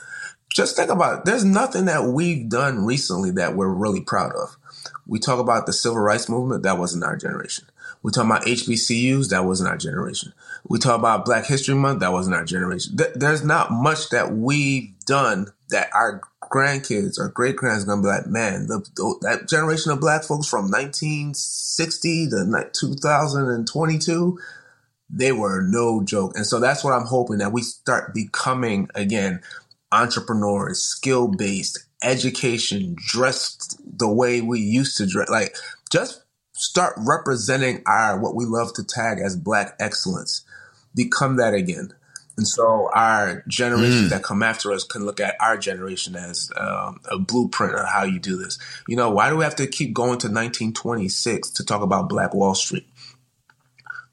[0.53, 1.25] just think about it.
[1.25, 4.57] There's nothing that we've done recently that we're really proud of.
[5.07, 7.67] We talk about the civil rights movement, that wasn't our generation.
[8.03, 10.33] We talk about HBCUs, that wasn't our generation.
[10.69, 12.99] We talk about Black History Month, that wasn't our generation.
[13.15, 18.09] There's not much that we've done that our grandkids or great grands are gonna be
[18.09, 24.39] like, man, the, the, that generation of black folks from 1960 to 2022,
[25.13, 26.33] they were no joke.
[26.37, 29.41] And so that's what I'm hoping that we start becoming again
[29.93, 35.29] entrepreneurs, skill based, education, dressed the way we used to dress.
[35.29, 35.57] Like,
[35.91, 40.45] just start representing our what we love to tag as black excellence.
[40.95, 41.93] Become that again.
[42.37, 44.11] And so our generations mm.
[44.11, 48.05] that come after us can look at our generation as um, a blueprint of how
[48.05, 48.59] you do this.
[48.89, 52.33] You know, why do we have to keep going to 1926 to talk about Black
[52.33, 52.89] Wall Street?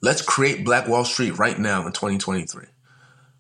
[0.02, 2.66] Let's create Black Wall Street right now in 2023.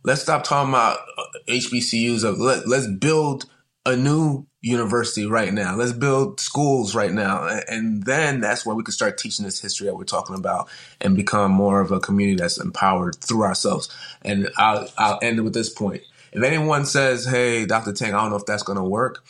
[0.03, 2.23] Let's stop talking about uh, HBCUs.
[2.23, 3.45] Of let, let's build
[3.85, 5.75] a new university right now.
[5.75, 7.47] Let's build schools right now.
[7.67, 11.15] And then that's where we can start teaching this history that we're talking about and
[11.15, 13.89] become more of a community that's empowered through ourselves.
[14.23, 16.01] And I'll, I'll end it with this point.
[16.33, 17.93] If anyone says, hey, Dr.
[17.93, 19.23] Tank, I don't know if that's going to work,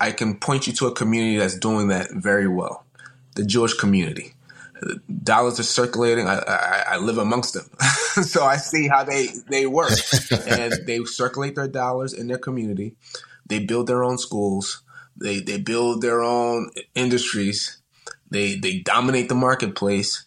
[0.00, 2.84] I can point you to a community that's doing that very well
[3.34, 4.33] the Jewish community
[5.22, 6.26] dollars are circulating.
[6.28, 7.68] I, I, I live amongst them,
[8.22, 9.92] so I see how they they work,
[10.46, 12.96] and they circulate their dollars in their community.
[13.46, 14.82] They build their own schools.
[15.16, 17.78] They they build their own industries.
[18.30, 20.26] They they dominate the marketplace,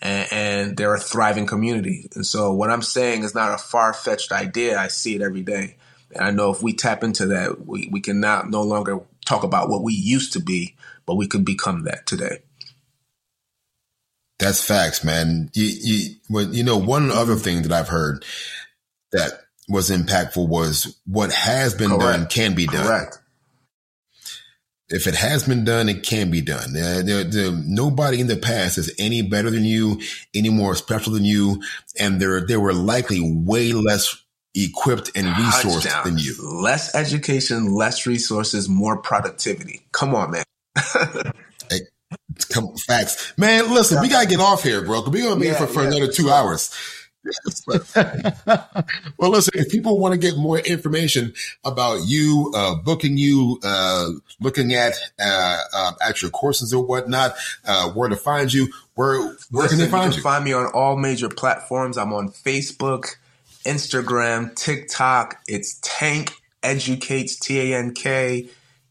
[0.00, 2.08] and, and they're a thriving community.
[2.14, 4.78] And so, what I'm saying is not a far fetched idea.
[4.78, 5.76] I see it every day,
[6.14, 9.42] and I know if we tap into that, we we can not no longer talk
[9.42, 12.38] about what we used to be, but we could become that today.
[14.38, 15.50] That's facts, man.
[15.54, 18.24] You, you, well, you know, one other thing that I've heard
[19.12, 19.32] that
[19.68, 22.02] was impactful was what has been Correct.
[22.02, 22.86] done can be done.
[22.86, 23.18] Correct.
[24.90, 26.70] If it has been done, it can be done.
[26.74, 30.00] Uh, there, there, nobody in the past is any better than you,
[30.34, 31.62] any more special than you,
[31.98, 34.16] and there they were likely way less
[34.54, 36.04] equipped and resourced Touchdown.
[36.04, 36.34] than you.
[36.62, 39.86] Less education, less resources, more productivity.
[39.92, 40.44] Come on, man.
[42.46, 43.72] Come facts, man.
[43.72, 45.00] Listen, we gotta get off here, bro.
[45.00, 46.74] We're gonna be yeah, here for, for yeah, another two hours.
[49.18, 51.34] well, listen, if people want to get more information
[51.64, 54.10] about you, uh, booking you, uh,
[54.40, 57.34] looking at, uh, uh at your courses or whatnot,
[57.66, 59.18] uh, where to find you, where,
[59.50, 60.10] where listen, can they find you?
[60.10, 60.22] Can you?
[60.22, 61.98] find me on all major platforms.
[61.98, 63.16] I'm on Facebook,
[63.64, 65.40] Instagram, TikTok.
[65.46, 66.32] It's Tank
[66.62, 68.48] Educates, T A N K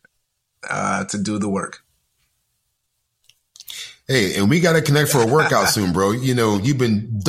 [0.70, 1.84] uh, to do the work.
[4.08, 6.12] Hey, and we got to connect for a workout soon, bro.
[6.12, 7.22] You know, you've been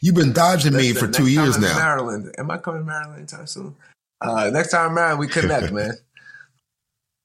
[0.00, 1.76] you've been dodging Listen, me for two years now.
[1.76, 3.76] Maryland, am I coming to Maryland anytime soon?
[4.20, 5.92] Uh, next time around, we connect, man.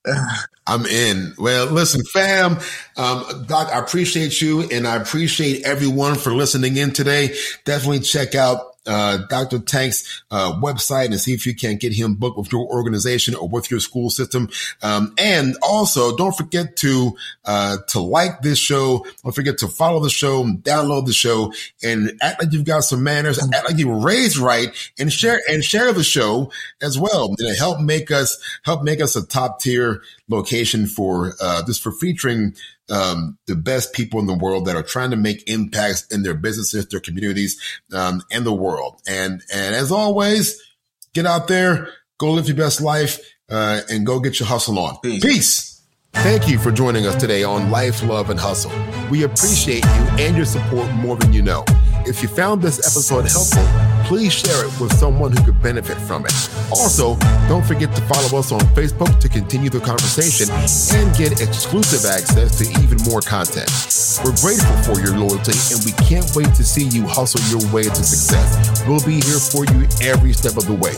[0.67, 1.33] I'm in.
[1.37, 2.59] Well, listen, fam,
[2.97, 7.35] um, Doc, I appreciate you and I appreciate everyone for listening in today.
[7.65, 9.59] Definitely check out uh, Dr.
[9.59, 13.47] Tank's uh, website and see if you can get him booked with your organization or
[13.47, 14.49] with your school system.
[14.82, 17.15] Um, and also, don't forget to
[17.45, 19.05] uh, to like this show.
[19.23, 21.53] Don't forget to follow the show, download the show,
[21.84, 25.41] and act like you've got some manners, act like you were raised right, and share
[25.49, 26.51] and share the show
[26.82, 27.36] as well.
[27.38, 31.91] And help make us help make us a top tier location for uh, just for
[31.91, 32.55] featuring
[32.89, 36.34] um, the best people in the world that are trying to make impacts in their
[36.34, 37.59] businesses, their communities,
[37.93, 39.01] um, and the world.
[39.07, 40.61] And and as always,
[41.13, 43.19] get out there, go live your best life,
[43.49, 44.97] uh, and go get your hustle on.
[45.01, 45.23] Peace.
[45.23, 45.68] Peace.
[46.14, 48.72] Thank you for joining us today on Live, Love, and Hustle.
[49.10, 51.64] We appreciate you and your support more than you know.
[52.05, 53.64] If you found this episode helpful,
[54.07, 56.34] please share it with someone who could benefit from it.
[56.72, 57.16] Also,
[57.47, 60.49] don't forget to follow us on Facebook to continue the conversation
[60.97, 63.70] and get exclusive access to even more content.
[64.26, 67.84] We're grateful for your loyalty and we can't wait to see you hustle your way
[67.84, 68.84] to success.
[68.88, 70.95] We'll be here for you every step of the way.